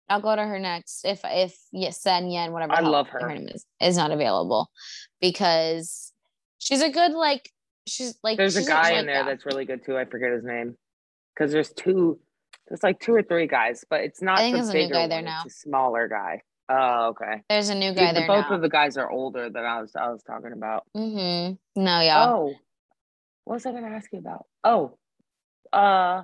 [0.08, 2.74] I'll go to her next if if yes, Sen Yen, whatever.
[2.74, 3.20] I love her.
[3.20, 4.70] her name is, is not available
[5.20, 6.12] because
[6.58, 7.50] she's a good like
[7.86, 9.96] she's like There's a guy in there that's really good too.
[9.96, 10.76] I forget his name
[11.34, 12.18] because there's two.
[12.68, 14.38] There's like two or three guys, but it's not.
[14.38, 15.42] I think the there's a new guy there one, now.
[15.44, 16.42] It's a smaller guy.
[16.68, 17.42] Oh, okay.
[17.48, 18.56] There's a new guy the- there both now.
[18.56, 19.94] of the guys are older than I was.
[19.96, 20.84] I was talking about.
[20.96, 21.82] mm-hmm.
[21.82, 22.26] No, yeah.
[22.26, 22.54] Oh,
[23.44, 24.46] what was I going to ask you about?
[24.62, 24.96] Oh,
[25.72, 26.22] uh,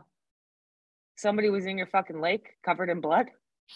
[1.16, 3.26] somebody was in your fucking lake covered in blood.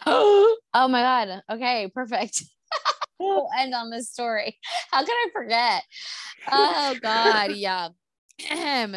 [0.06, 1.42] oh my god.
[1.50, 2.42] Okay, perfect.
[3.18, 4.58] we'll end on this story.
[4.90, 5.82] How could I forget?
[6.50, 7.88] Oh god, yeah.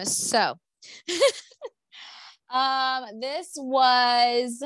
[0.04, 0.56] So
[2.50, 4.64] um this was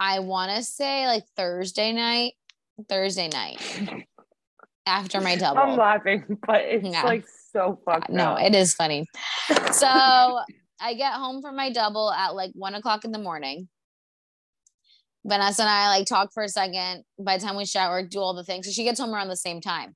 [0.00, 2.34] I want to say like Thursday night,
[2.88, 3.60] Thursday night
[4.86, 5.60] after my double.
[5.60, 7.02] I'm laughing, but it's Yeah.
[7.02, 9.06] like so fucked no, it is funny.
[9.72, 10.40] So
[10.80, 13.68] I get home from my double at like one o'clock in the morning.
[15.24, 17.04] Vanessa and I like talk for a second.
[17.18, 18.66] By the time we shower, do all the things.
[18.66, 19.94] So she gets home around the same time.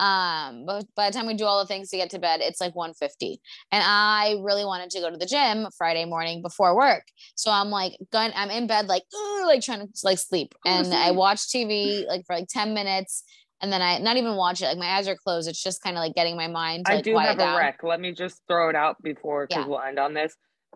[0.00, 2.60] Um, but by the time we do all the things to get to bed, it's
[2.60, 3.36] like 1.50.
[3.70, 7.04] And I really wanted to go to the gym Friday morning before work.
[7.34, 9.02] So I'm like, gun, I'm in bed, like,
[9.44, 10.54] like trying to like sleep.
[10.64, 13.24] And I watch TV like for like 10 minutes.
[13.62, 14.66] And then I not even watch it.
[14.66, 15.48] Like my eyes are closed.
[15.48, 17.54] It's just kind of like getting my mind to I do have down.
[17.54, 17.80] a rec.
[17.82, 19.68] Let me just throw it out before because Yeah.
[19.68, 20.34] we'll end on this.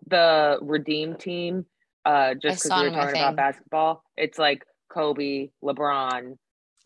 [0.09, 1.65] The Redeem team,
[2.05, 6.37] uh, just because we were talking about basketball, it's like Kobe, LeBron,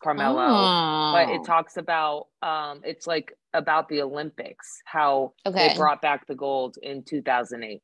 [0.02, 0.42] Carmelo.
[0.46, 1.10] Oh.
[1.12, 5.68] But it talks about um, it's like about the Olympics, how Okay.
[5.68, 7.82] they brought back the gold in 2008.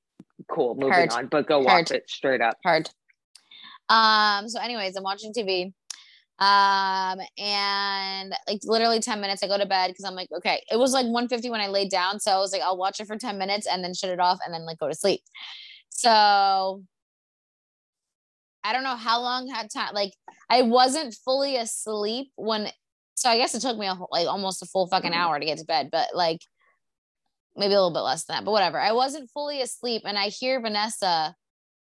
[0.48, 1.10] Cool, moving Heard.
[1.12, 2.54] on, but go watch it straight up.
[2.64, 2.90] hard.
[3.88, 5.72] Um, so anyways, I'm watching TV
[6.38, 10.76] Um, and like literally 10 minutes, I go to bed because I'm like, okay, it
[10.76, 12.18] was like 150 when I laid down.
[12.18, 14.38] So I was like, I'll watch it for 10 minutes and then shut it off
[14.44, 15.22] and then like go to sleep.
[15.90, 16.82] So
[18.64, 19.94] I don't know how long had time.
[19.94, 20.14] Like
[20.50, 22.68] I wasn't fully asleep when,
[23.14, 25.58] so I guess it took me a, like almost a full fucking hour to get
[25.58, 26.40] to bed, but like
[27.56, 28.80] maybe a little bit less than that, but whatever.
[28.80, 31.36] I wasn't fully asleep and I hear Vanessa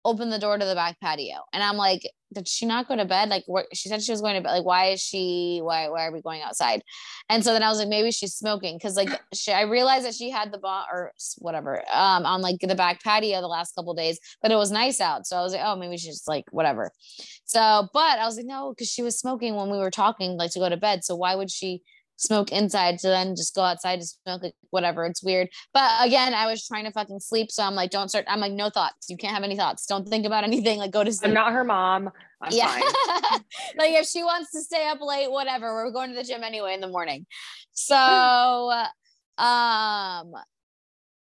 [0.04, 1.44] open the door to the back patio.
[1.54, 3.30] And I'm like, did she not go to bed?
[3.30, 4.52] Like what she said she was going to bed.
[4.52, 6.82] Like, why is she why why are we going outside?
[7.30, 8.80] And so then I was like, maybe she's smoking.
[8.80, 12.60] Cause like she I realized that she had the bomb or whatever um on like
[12.62, 15.28] the back patio the last couple days, but it was nice out.
[15.28, 16.92] So I was like, oh, maybe she's like whatever.
[17.46, 20.52] So but I was like, no, because she was smoking when we were talking, like
[20.52, 21.04] to go to bed.
[21.04, 21.82] So why would she
[22.22, 26.34] smoke inside to then just go outside to smoke like whatever it's weird but again
[26.34, 29.10] i was trying to fucking sleep so i'm like don't start i'm like no thoughts
[29.10, 31.52] you can't have any thoughts don't think about anything like go to sleep i'm not
[31.52, 32.12] her mom
[32.42, 32.74] I'm yeah
[33.78, 36.74] like if she wants to stay up late whatever we're going to the gym anyway
[36.74, 37.26] in the morning
[37.72, 37.96] so
[39.38, 40.34] um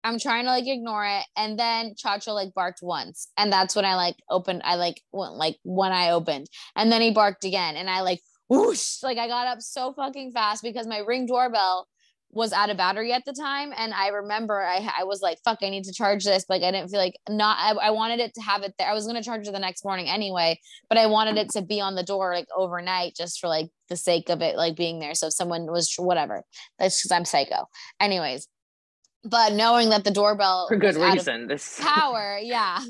[0.05, 1.25] I'm trying to like ignore it.
[1.37, 3.29] And then Chacho like barked once.
[3.37, 6.47] And that's when I like opened, I like went like when I opened.
[6.77, 7.77] And then he barked again.
[7.77, 11.87] And I like whoosh, like I got up so fucking fast because my ring doorbell
[12.31, 13.73] was out of battery at the time.
[13.77, 16.45] And I remember I, I was like, fuck, I need to charge this.
[16.49, 18.89] Like I didn't feel like not, I, I wanted it to have it there.
[18.89, 21.63] I was going to charge it the next morning anyway, but I wanted it to
[21.63, 24.99] be on the door like overnight just for like the sake of it, like being
[24.99, 25.15] there.
[25.15, 26.43] So if someone was whatever,
[26.79, 27.67] that's because I'm psycho.
[27.99, 28.47] Anyways,
[29.25, 32.81] but knowing that the doorbell for good reason this power yeah.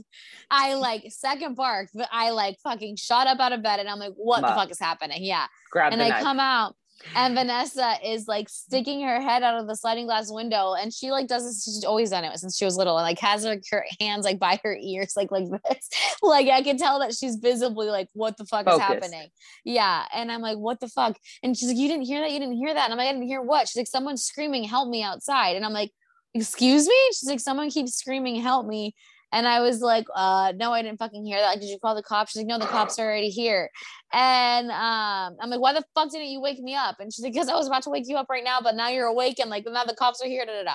[0.51, 3.99] I like second bark but i like fucking shot up out of bed and i'm
[3.99, 5.25] like what the fuck is happening?
[5.25, 5.47] Yeah.
[5.71, 6.23] Grab and i knife.
[6.23, 6.75] come out
[7.15, 11.11] and vanessa is like sticking her head out of the sliding glass window and she
[11.11, 13.57] like does this she's always done it since she was little and like has her,
[13.71, 15.89] her hands like by her ears like like this.
[16.23, 18.81] Like i can tell that she's visibly like what the fuck Focused.
[18.81, 19.29] is happening?
[19.65, 20.05] Yeah.
[20.13, 21.17] And i'm like what the fuck?
[21.43, 22.33] And she's like you didn't hear that?
[22.33, 22.85] You didn't hear that?
[22.85, 23.69] And i'm like i didn't hear what?
[23.69, 25.55] She's like someone's screaming help me outside.
[25.57, 25.93] And i'm like
[26.35, 26.97] excuse me?
[27.11, 28.95] She's like, someone keeps screaming, help me.
[29.31, 31.47] And I was like, uh, no, I didn't fucking hear that.
[31.47, 32.33] Like, did you call the cops?
[32.33, 33.71] She's like, no, the cops are already here.
[34.13, 36.97] And um, I'm like, why the fuck didn't you wake me up?
[36.99, 38.89] And she's like, because I was about to wake you up right now, but now
[38.89, 40.47] you're awake and like now the cops are here.
[40.47, 40.75] Da, da, da.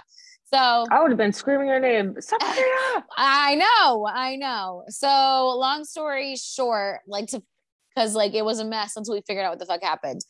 [0.54, 2.16] So I would have been screaming her name.
[3.18, 4.84] I know, I know.
[4.90, 7.42] So long story short, like to
[7.96, 10.22] because like it was a mess until we figured out what the fuck happened.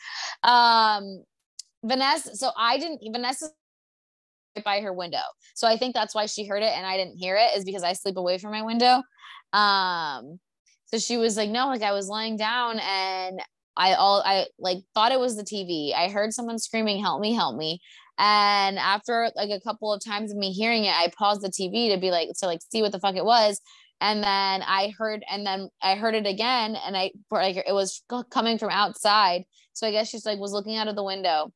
[0.44, 1.24] Um
[1.84, 3.50] Vanessa, so I didn't Vanessa
[4.64, 5.24] by her window.
[5.56, 7.84] So I think that's why she heard it and I didn't hear it is because
[7.84, 9.02] I sleep away from my window.
[9.54, 10.40] Um
[10.86, 13.42] so she was like no like I was lying down and
[13.76, 15.94] I all I like thought it was the TV.
[15.96, 17.82] I heard someone screaming help me help me.
[18.18, 21.92] And after like a couple of times of me hearing it, I paused the TV
[21.94, 23.60] to be like to like see what the fuck it was.
[24.02, 28.04] And then I heard and then I heard it again and I like it was
[28.30, 29.46] coming from outside.
[29.74, 31.52] So I guess she's like was looking out of the window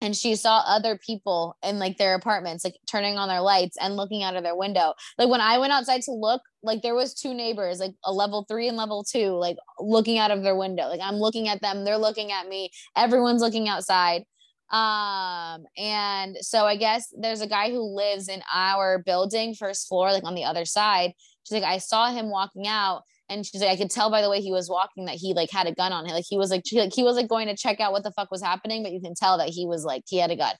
[0.00, 3.96] and she saw other people in like their apartments like turning on their lights and
[3.96, 4.94] looking out of their window.
[5.18, 8.44] Like when i went outside to look like there was two neighbors like a level
[8.48, 10.88] three and level two like looking out of their window.
[10.88, 14.24] Like i'm looking at them they're looking at me everyone's looking outside.
[14.70, 20.12] Um and so i guess there's a guy who lives in our building first floor
[20.12, 21.12] like on the other side.
[21.44, 24.28] She's like i saw him walking out and she's like, I could tell by the
[24.28, 26.12] way he was walking that he like had a gun on him.
[26.12, 28.10] Like he was like, he, like he was like going to check out what the
[28.10, 30.54] fuck was happening, but you can tell that he was like he had a gun.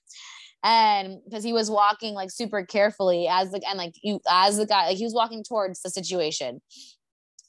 [0.63, 4.65] And because he was walking like super carefully as the and like you as the
[4.65, 6.61] guy, like he was walking towards the situation,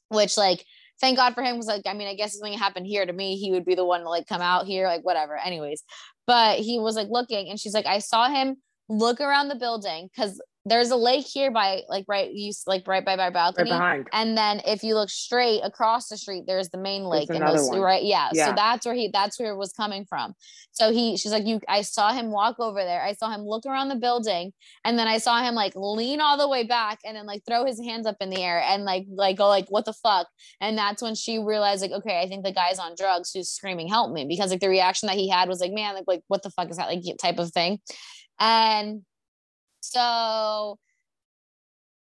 [0.09, 0.65] which like
[1.01, 3.13] thank God for him was like, I mean, I guess if something happened here to
[3.13, 5.37] me, he would be the one to like come out here, like whatever.
[5.37, 5.85] Anyways,
[6.27, 8.57] but he was like looking and she's like, I saw him
[8.89, 13.05] look around the building because there's a lake here by like right you like right
[13.05, 16.79] by my balcony right and then if you look straight across the street there's the
[16.79, 17.81] main lake and those one.
[17.81, 18.29] right yeah.
[18.33, 18.47] yeah.
[18.47, 20.35] so that's where he that's where it was coming from
[20.71, 23.67] so he she's like you i saw him walk over there i saw him look
[23.67, 24.53] around the building
[24.85, 27.65] and then i saw him like lean all the way back and then like throw
[27.65, 30.29] his hands up in the air and like like go like what the fuck
[30.61, 33.89] and that's when she realized like okay i think the guy's on drugs who's screaming
[33.89, 36.43] help me because like the reaction that he had was like man like, like what
[36.43, 37.81] the fuck is that like type of thing
[38.39, 39.03] and
[39.93, 40.79] so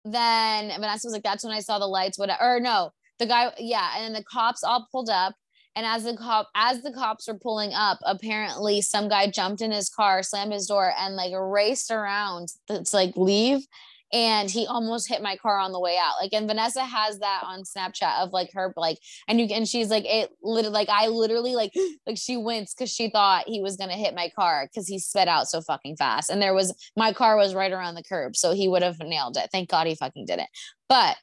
[0.04, 2.56] then Vanessa was like, that's when I saw the lights, whatever.
[2.56, 3.92] Or no, the guy, yeah.
[3.96, 5.34] And then the cops all pulled up.
[5.76, 9.72] And as the cop, as the cops were pulling up, apparently some guy jumped in
[9.72, 13.66] his car, slammed his door, and like raced around to like leave
[14.14, 16.14] and he almost hit my car on the way out.
[16.20, 19.90] Like, and Vanessa has that on Snapchat of like her, like, and you and she's
[19.90, 21.72] like, it literally, like, I literally, like,
[22.06, 25.26] like she winced because she thought he was gonna hit my car because he sped
[25.26, 26.30] out so fucking fast.
[26.30, 29.36] And there was my car was right around the curb, so he would have nailed
[29.36, 29.50] it.
[29.50, 30.48] Thank God he fucking did it.
[30.88, 31.16] But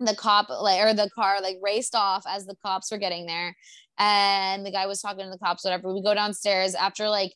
[0.00, 3.54] the cop like or the car like raced off as the cops were getting there
[3.98, 5.94] and the guy was talking to the cops, whatever.
[5.94, 7.32] We go downstairs after like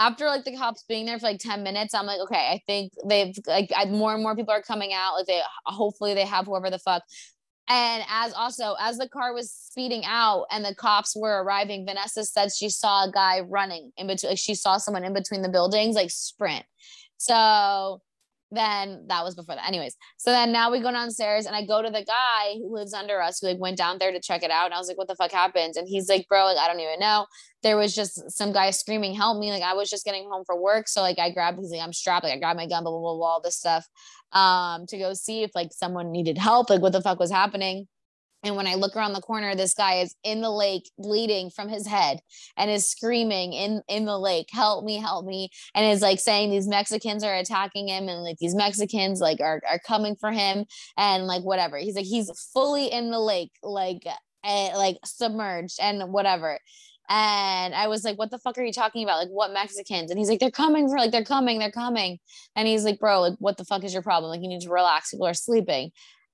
[0.00, 2.94] after like the cops being there for like 10 minutes, I'm like, okay, I think
[3.04, 5.14] they've like I, more and more people are coming out.
[5.14, 7.02] Like they hopefully they have whoever the fuck.
[7.68, 12.24] And as also as the car was speeding out and the cops were arriving, Vanessa
[12.24, 15.50] said she saw a guy running in between, like she saw someone in between the
[15.50, 16.64] buildings, like sprint.
[17.18, 18.00] So
[18.50, 19.66] then that was before that.
[19.66, 22.92] Anyways, so then now we go downstairs and I go to the guy who lives
[22.92, 24.66] under us who like went down there to check it out.
[24.66, 25.74] And I was like, what the fuck happened?
[25.76, 27.26] And he's like, bro, like, I don't even know.
[27.62, 29.50] There was just some guy screaming, help me.
[29.52, 30.88] Like I was just getting home for work.
[30.88, 32.24] So like I grabbed, he's like, I'm strapped.
[32.24, 33.86] Like I grabbed my gun, blah, blah, blah, blah, all this stuff
[34.32, 36.70] um, to go see if like someone needed help.
[36.70, 37.86] Like what the fuck was happening.
[38.42, 41.68] And when I look around the corner, this guy is in the lake bleeding from
[41.68, 42.20] his head
[42.56, 45.50] and is screaming in, in the lake, help me, help me.
[45.74, 49.60] And is like saying these Mexicans are attacking him and like these Mexicans like are,
[49.70, 50.64] are coming for him
[50.96, 51.76] and like whatever.
[51.76, 54.06] He's like, he's fully in the lake, like,
[54.42, 56.58] uh, like submerged and whatever.
[57.12, 59.18] And I was like, what the fuck are you talking about?
[59.18, 60.10] Like, what Mexicans?
[60.10, 62.20] And he's like, they're coming for like, they're coming, they're coming.
[62.54, 64.30] And he's like, bro, like, what the fuck is your problem?
[64.30, 65.10] Like, you need to relax.
[65.10, 65.90] People are sleeping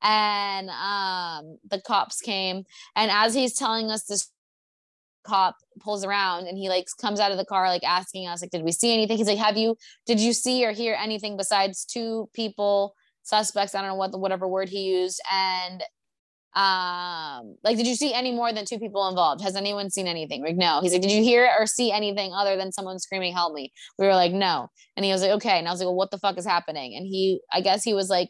[0.07, 2.63] and um, the cops came.
[2.95, 4.31] And as he's telling us this,
[5.27, 8.53] cop pulls around and he like comes out of the car like asking us like
[8.53, 9.17] did we see anything?
[9.17, 9.75] He's like have you
[10.07, 12.95] did you see or hear anything besides two people
[13.25, 15.83] suspects i don't know what the whatever word he used and
[16.55, 19.43] um like did you see any more than two people involved?
[19.43, 20.43] Has anyone seen anything?
[20.43, 20.81] Like no.
[20.81, 23.73] He's like did you hear or see anything other than someone screaming help me.
[23.99, 24.69] We were like no.
[24.97, 25.59] And he was like okay.
[25.59, 26.95] And i was like well what the fuck is happening?
[26.97, 28.29] And he i guess he was like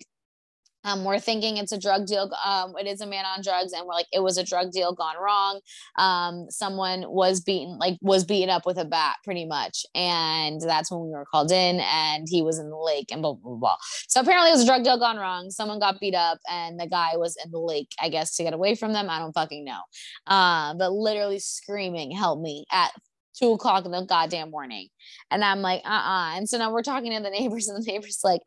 [0.87, 2.31] um, we're thinking it's a drug deal.
[2.45, 4.95] Um, it is a man on drugs, and we're like, it was a drug deal
[4.95, 5.61] gone wrong.
[5.99, 10.91] Um, someone was beaten, like was beaten up with a bat, pretty much, and that's
[10.91, 13.77] when we were called in, and he was in the lake, and blah blah blah.
[14.09, 15.51] So apparently, it was a drug deal gone wrong.
[15.51, 18.55] Someone got beat up, and the guy was in the lake, I guess, to get
[18.55, 19.11] away from them.
[19.11, 19.81] I don't fucking know.
[20.27, 22.93] Uh, but literally screaming, "Help me!" at
[23.37, 24.89] two o'clock in the goddamn morning.
[25.31, 27.91] And I'm like, uh uh And so now we're talking to the neighbors, and the
[27.91, 28.41] neighbors like,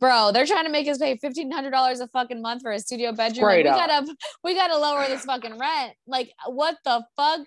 [0.00, 2.78] bro, they're trying to make us pay fifteen hundred dollars a fucking month for a
[2.78, 3.46] studio bedroom.
[3.46, 5.92] Like, we gotta we gotta lower this fucking rent.
[6.06, 7.40] Like, what the fuck?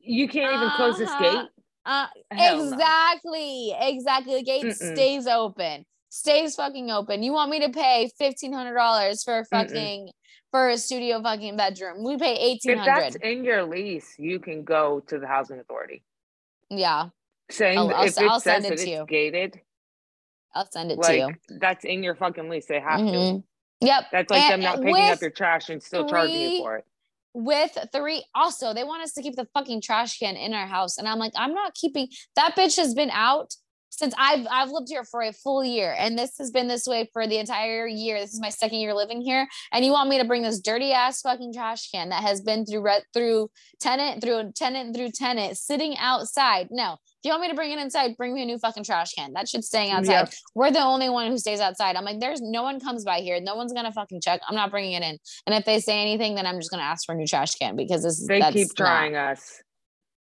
[0.00, 0.76] You can't even uh-huh.
[0.76, 1.48] close this gate.
[1.86, 3.88] Uh, exactly, no.
[3.88, 4.34] exactly.
[4.36, 4.94] The gate Mm-mm.
[4.94, 7.22] stays open, stays fucking open.
[7.22, 10.10] You want me to pay fifteen hundred dollars for a fucking Mm-mm
[10.54, 12.04] for a studio fucking bedroom.
[12.04, 13.06] We pay eighteen hundred.
[13.06, 16.04] If that's in your lease, you can go to the housing authority.
[16.70, 17.08] Yeah.
[17.50, 19.04] Saying I'll, I'll, if it I'll says send it to you.
[19.08, 19.60] gated.
[20.54, 21.58] I'll send it like, to you.
[21.58, 22.66] That's in your fucking lease.
[22.66, 23.38] They have mm-hmm.
[23.38, 23.44] to.
[23.80, 24.04] Yep.
[24.12, 26.76] That's like and, them not picking up your trash and still three, charging you for
[26.76, 26.84] it.
[27.34, 30.98] With three, also, they want us to keep the fucking trash can in our house.
[30.98, 33.56] And I'm like, I'm not keeping that bitch has been out
[33.98, 37.08] since I've I've lived here for a full year and this has been this way
[37.12, 38.18] for the entire year.
[38.18, 40.92] This is my second year living here and you want me to bring this dirty
[40.92, 45.96] ass fucking trash can that has been through through tenant through tenant through tenant sitting
[45.98, 46.68] outside.
[46.70, 46.94] No.
[47.24, 49.32] If you want me to bring it inside, bring me a new fucking trash can.
[49.32, 50.28] That should staying outside.
[50.54, 51.96] We're the only one who stays outside.
[51.96, 53.40] I'm like, there's no one comes by here.
[53.40, 54.42] No one's gonna fucking check.
[54.46, 55.18] I'm not bringing it in.
[55.46, 57.76] And if they say anything, then I'm just gonna ask for a new trash can
[57.76, 58.26] because this.
[58.26, 59.62] They keep trying not, us.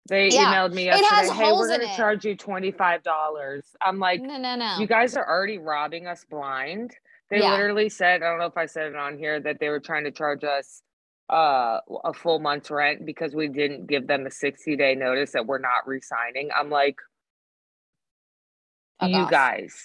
[0.08, 0.54] They yeah.
[0.54, 3.60] emailed me yesterday, hey, we're going to charge you $25.
[3.82, 4.78] I'm like, no, no, no.
[4.78, 6.96] You guys are already robbing us blind.
[7.30, 7.52] They yeah.
[7.52, 10.04] literally said, I don't know if I said it on here, that they were trying
[10.04, 10.82] to charge us
[11.30, 15.46] uh, a full month's rent because we didn't give them a 60 day notice that
[15.46, 16.48] we're not resigning.
[16.58, 16.96] I'm like,
[18.98, 19.30] Fuck you off.
[19.30, 19.76] guys,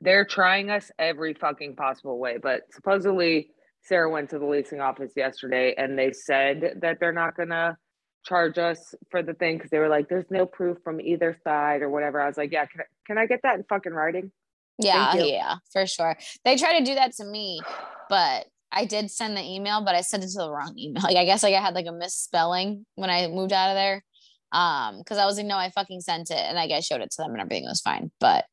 [0.00, 2.38] they're trying us every fucking possible way.
[2.42, 3.50] But supposedly,
[3.82, 7.76] Sarah went to the leasing office yesterday and they said that they're not going to
[8.24, 11.82] charge us for the thing because they were like, "There's no proof from either side
[11.82, 14.32] or whatever." I was like, "Yeah, can I, can I get that in fucking writing?"
[14.78, 16.16] Yeah, yeah, for sure.
[16.44, 17.60] They try to do that to me,
[18.08, 21.02] but I did send the email, but I sent it to the wrong email.
[21.02, 24.02] Like I guess like I had like a misspelling when I moved out of there.
[24.52, 27.10] Um, because I was like, no, I fucking sent it, and I guess showed it
[27.10, 28.12] to them, and everything was fine.
[28.20, 28.44] But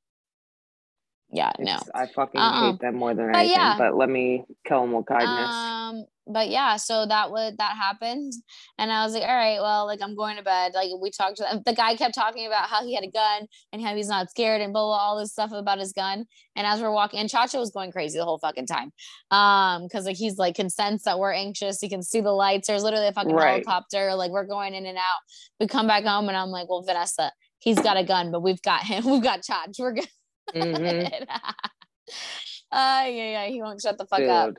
[1.32, 2.72] yeah, no, I fucking uh-uh.
[2.72, 3.48] hate them more than anything.
[3.48, 3.78] But, yeah.
[3.78, 5.50] but let me kill them with kindness.
[5.50, 8.34] Um, but yeah, so that would that happened,
[8.78, 10.74] and I was like, all right, well, like I'm going to bed.
[10.74, 11.62] Like we talked to them.
[11.66, 14.62] the guy kept talking about how he had a gun and how he's not scared
[14.62, 16.26] and blah blah all this stuff about his gun.
[16.56, 18.92] And as we're walking, and Chacha was going crazy the whole fucking time,
[19.32, 21.80] um, because like he's like can sense that we're anxious.
[21.80, 22.68] He can see the lights.
[22.68, 23.64] There's literally a fucking right.
[23.66, 24.14] helicopter.
[24.16, 25.22] Like we're going in and out.
[25.60, 28.62] We come back home, and I'm like, well, Vanessa, he's got a gun, but we've
[28.62, 29.06] got him.
[29.10, 29.80] We've got Chach.
[29.80, 30.08] We're good.
[30.56, 31.24] Mm-hmm.
[32.72, 34.30] uh, yeah, yeah, he won't shut the fuck Dude.
[34.30, 34.56] up.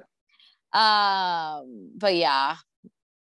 [0.74, 2.56] Um, but yeah,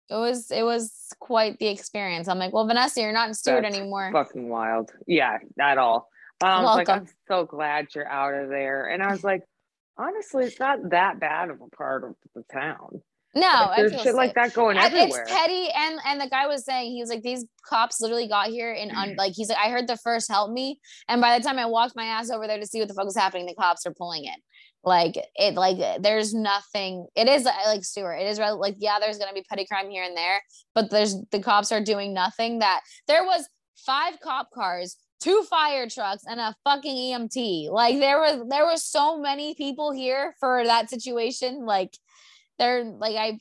[0.10, 2.28] it was it was quite the experience.
[2.28, 4.10] I'm like, well, Vanessa, you're not in Stuart That's anymore.
[4.12, 4.92] Fucking wild.
[5.08, 6.10] Yeah, at all.
[6.42, 8.86] I was like, I'm so glad you're out of there.
[8.86, 9.44] And I was like,
[9.98, 13.02] honestly, it's not that bad of a part of the town.
[13.36, 15.22] No, I There's shit like that going I- everywhere.
[15.22, 18.48] It's petty, and and the guy was saying he was like these cops literally got
[18.48, 21.44] here and un, like he's like I heard the first help me, and by the
[21.44, 23.56] time I walked my ass over there to see what the fuck was happening, the
[23.56, 24.34] cops are pulling in.
[24.84, 27.06] Like it, like there's nothing.
[27.16, 28.16] It is uh, like Stuart.
[28.16, 30.42] It is like yeah, there's gonna be petty crime here and there,
[30.74, 32.60] but there's the cops are doing nothing.
[32.60, 33.48] That there was
[33.86, 34.96] five cop cars.
[35.22, 37.70] Two fire trucks and a fucking EMT.
[37.72, 41.66] Like there was there were so many people here for that situation.
[41.66, 41.92] Like
[42.60, 43.40] they're like I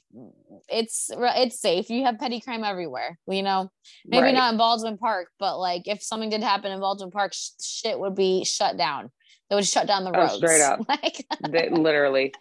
[0.68, 1.90] it's it's safe.
[1.90, 3.70] You have petty crime everywhere, you know.
[4.06, 4.34] Maybe Right.
[4.34, 7.98] not in Baldwin Park, but like if something did happen in Baldwin Park, sh- shit
[7.98, 9.10] would be shut down.
[9.50, 10.80] They would shut down the Oh, straight up.
[10.88, 12.32] like They, literally,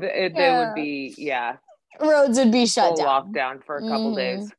[0.00, 0.58] they, they Yeah.
[0.58, 1.56] would be yeah,
[2.00, 2.96] roads would be shut full
[3.32, 3.60] down.
[3.62, 4.16] for a couple Mhm.
[4.16, 4.52] days.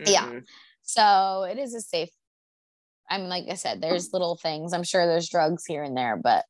[0.00, 0.24] Yeah.
[0.26, 0.44] Mm-mm.
[0.82, 2.10] So it is a safe.
[3.08, 4.72] I mean, like I said, there's little things.
[4.72, 6.44] I'm sure there's drugs here and there, but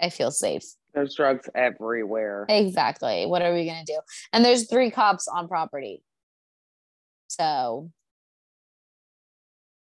[0.00, 0.64] I feel safe.
[0.94, 2.46] There's drugs everywhere.
[2.48, 3.26] Exactly.
[3.26, 3.98] What are we gonna do?
[4.32, 6.02] And there's three cops on property.
[7.28, 7.90] So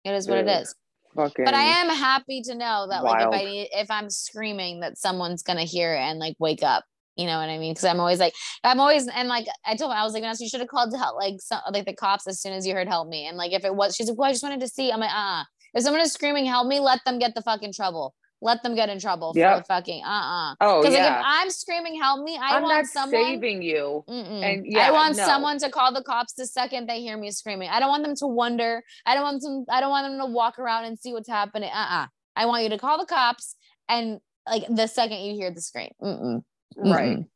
[0.05, 0.61] it is what it Ugh.
[0.61, 0.75] is.
[1.13, 4.97] But I am happy to know that like if I need if I'm screaming that
[4.97, 6.85] someone's gonna hear it and like wake up.
[7.17, 7.73] You know what I mean?
[7.73, 8.33] Because I'm always like,
[8.63, 10.97] I'm always and like I told him I was like, you should have called to
[10.97, 13.27] help like some like the cops as soon as you heard help me.
[13.27, 14.91] And like if it was, she's like, well, I just wanted to see.
[14.91, 15.43] I'm like, uh, uh
[15.73, 18.13] if someone is screaming, help me, let them get the fucking trouble.
[18.43, 19.59] Let them get in trouble Yep.
[19.59, 21.21] for fucking uh uh Oh Because like if.
[21.23, 23.11] I'm screaming, help me, I I'm want not someone.
[23.23, 24.03] saving you.
[24.09, 24.43] Mm-mm.
[24.43, 25.23] And I want no.
[25.25, 27.69] someone to call the cops the second they hear me screaming.
[27.69, 28.83] I don't want them to wonder.
[29.05, 29.65] I don't want them.
[29.69, 31.69] I don't want them to walk around and see what's happening.
[31.73, 33.55] Uh uh I want you to call the cops
[33.87, 35.91] and like the second you hear the scream.
[36.01, 36.41] Mm-mm.
[36.77, 37.17] Right.
[37.19, 37.27] Mm-mm.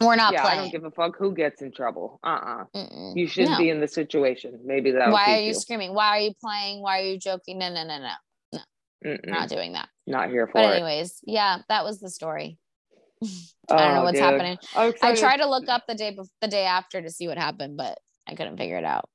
[0.00, 2.18] We're not yeah, I don't give a fuck who gets in trouble.
[2.24, 2.64] Uh-uh.
[2.74, 3.14] Mm-mm.
[3.14, 3.58] You should No.
[3.58, 4.58] be in the situation.
[4.64, 5.92] Maybe that'll Why are teach you screaming?
[5.92, 6.80] Why are you playing?
[6.80, 7.58] Why are you joking?
[7.58, 8.12] No, no, no, no.
[9.04, 9.26] Mm-mm.
[9.26, 9.88] Not doing that.
[10.06, 10.62] Not here for it.
[10.62, 10.76] But it.
[10.76, 12.58] anyways, yeah, that was the story.
[13.22, 13.26] I
[13.68, 14.24] don't know Oh, what's dude.
[14.24, 14.58] happening.
[14.74, 17.76] I'm I tried to look up the day the day after to see what happened,
[17.76, 17.98] but
[18.28, 19.08] I couldn't figure it out.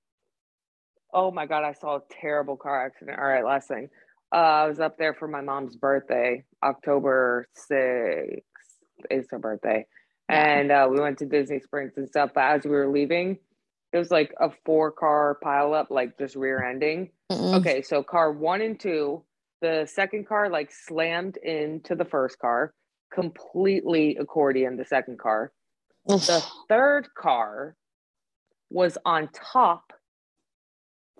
[1.14, 3.18] Oh my god, I saw a terrible car accident.
[3.20, 3.90] All right, last thing.
[4.34, 8.40] Uh, I was up there for my mom's birthday, October 6th
[9.10, 9.86] is her birthday.
[10.30, 10.44] Yeah.
[10.60, 12.32] And uh, we went to Disney Springs and stuff.
[12.34, 13.38] But as we were leaving,
[13.94, 17.12] it was like a four car pileup, like just rear ending.
[17.32, 17.60] Mm-mm.
[17.60, 19.24] Okay, so car one and two,
[19.66, 22.72] the second car like slammed into the first car,
[23.12, 25.52] completely accordion the second car.
[26.08, 27.76] The third car
[28.70, 29.92] was on top,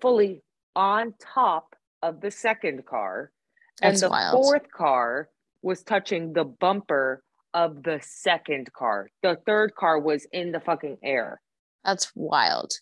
[0.00, 0.44] fully
[0.76, 3.32] on top of the second car.
[3.80, 4.32] That's and the wild.
[4.32, 5.28] fourth car
[5.62, 9.10] was touching the bumper of the second car.
[9.24, 11.40] The third car was in the fucking air.
[11.84, 12.72] That's wild.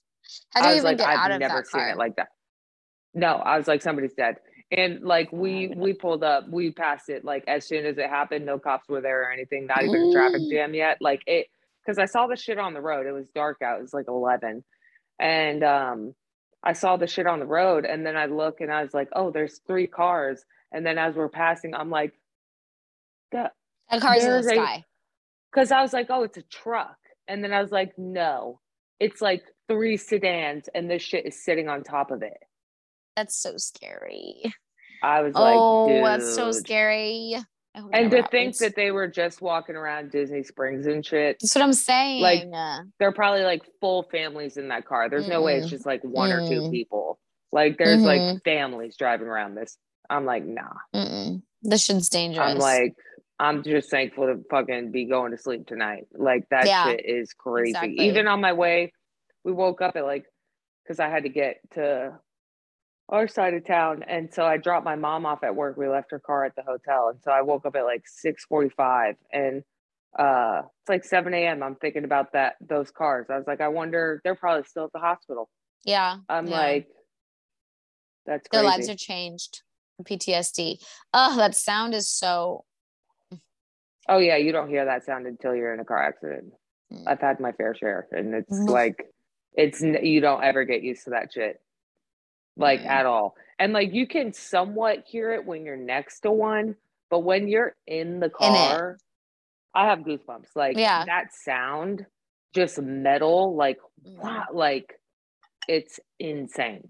[0.51, 1.91] How do you even like, get I've out of never that seen car?
[1.91, 2.29] it like that.
[3.15, 4.37] No, I was like, somebody's dead.
[4.71, 8.45] And like we we pulled up, we passed it like as soon as it happened.
[8.47, 9.67] No cops were there or anything.
[9.67, 10.51] Not even a traffic Mm.
[10.51, 10.99] jam yet.
[11.01, 11.47] Like it,
[11.85, 13.07] because I saw the shit on the road.
[13.07, 13.79] It was dark out.
[13.79, 14.65] It was like eleven,
[15.21, 16.15] and um,
[16.63, 19.09] I saw the shit on the road, and then I look and I was like,
[19.15, 20.45] oh, there's three cars.
[20.73, 22.15] And then as we're passing, I'm like,
[23.33, 23.51] the
[23.91, 24.85] that car's in the sky.
[25.53, 26.97] because I was like, oh, it's a truck.
[27.29, 28.61] And then I was like, no,
[29.01, 32.39] it's like three sedans and this shit is sitting on top of it.
[33.17, 34.43] That's so scary.
[35.03, 37.37] I was like, oh, that's so scary.
[37.75, 41.05] I hope it And to think that they were just walking around Disney Springs and
[41.05, 42.23] shit, that's what I'm saying.
[42.23, 42.49] like,
[42.99, 45.09] they're probably like full families in that car.
[45.09, 46.71] There's no way it's just like one or two Mm.
[46.71, 47.19] people.
[47.53, 48.05] Like, there's Mhm.
[48.35, 49.77] like families driving around this.
[50.09, 50.73] I'm like, nah.
[50.95, 51.43] Mm-mm.
[51.63, 52.47] this shit's dangerous.
[52.47, 52.95] I'm like,
[53.39, 56.07] I'm just thankful to fucking be going to sleep tonight.
[56.13, 57.71] Like that Yeah, shit is crazy.
[57.71, 58.07] exactly.
[58.09, 58.93] Even on my way,
[59.45, 60.27] we woke up at like
[60.83, 62.19] because I had to get to
[63.09, 65.77] our side of town, and so I dropped my mom off at work.
[65.77, 68.45] We left her car at the hotel, and so I woke up at like six
[68.47, 69.63] forty-five, and
[70.19, 71.63] uh, it's like seven a.m.
[71.63, 73.27] I'm thinking about that those cars.
[73.31, 75.49] I was like, I wonder they're probably still at the hospital.
[75.85, 76.57] yeah, I'm yeah.
[76.57, 76.89] like,
[78.27, 78.77] that's their crazy.
[78.77, 79.63] lives are changed.
[80.03, 80.79] PTSD.
[81.13, 82.65] Oh, that sound is so.
[84.09, 86.53] Oh yeah, you don't hear that sound until you're in a car accident.
[86.93, 87.05] Mm.
[87.07, 88.69] I've had my fair share, and it's Mhm.
[88.71, 89.05] like
[89.55, 91.61] it's you don't ever get used to that shit,
[92.57, 92.87] like Mm.
[92.87, 93.35] at all.
[93.59, 96.77] And like you can somewhat hear it when you're next to one,
[97.11, 98.99] but when you're in the car,
[99.75, 100.49] I have goosebumps.
[100.55, 101.05] Like Yeah.
[101.05, 102.07] that sound,
[102.55, 104.19] just metal, like Mm.
[104.23, 104.99] wow, like
[105.69, 106.89] it's insane.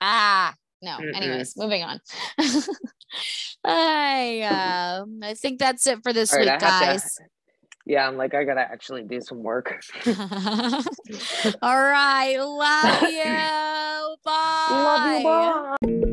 [0.00, 0.98] Ah, no.
[0.98, 1.14] Mm-mm.
[1.16, 2.00] Anyways, moving on.
[3.64, 7.18] I uh, I think that's it for this right, week, have to- guys.
[7.86, 9.80] Yeah, I'm like I gotta actually do some work.
[10.06, 10.12] All
[11.82, 13.77] right, love you.
[14.24, 14.66] Bye.
[14.70, 16.07] Love you, bye.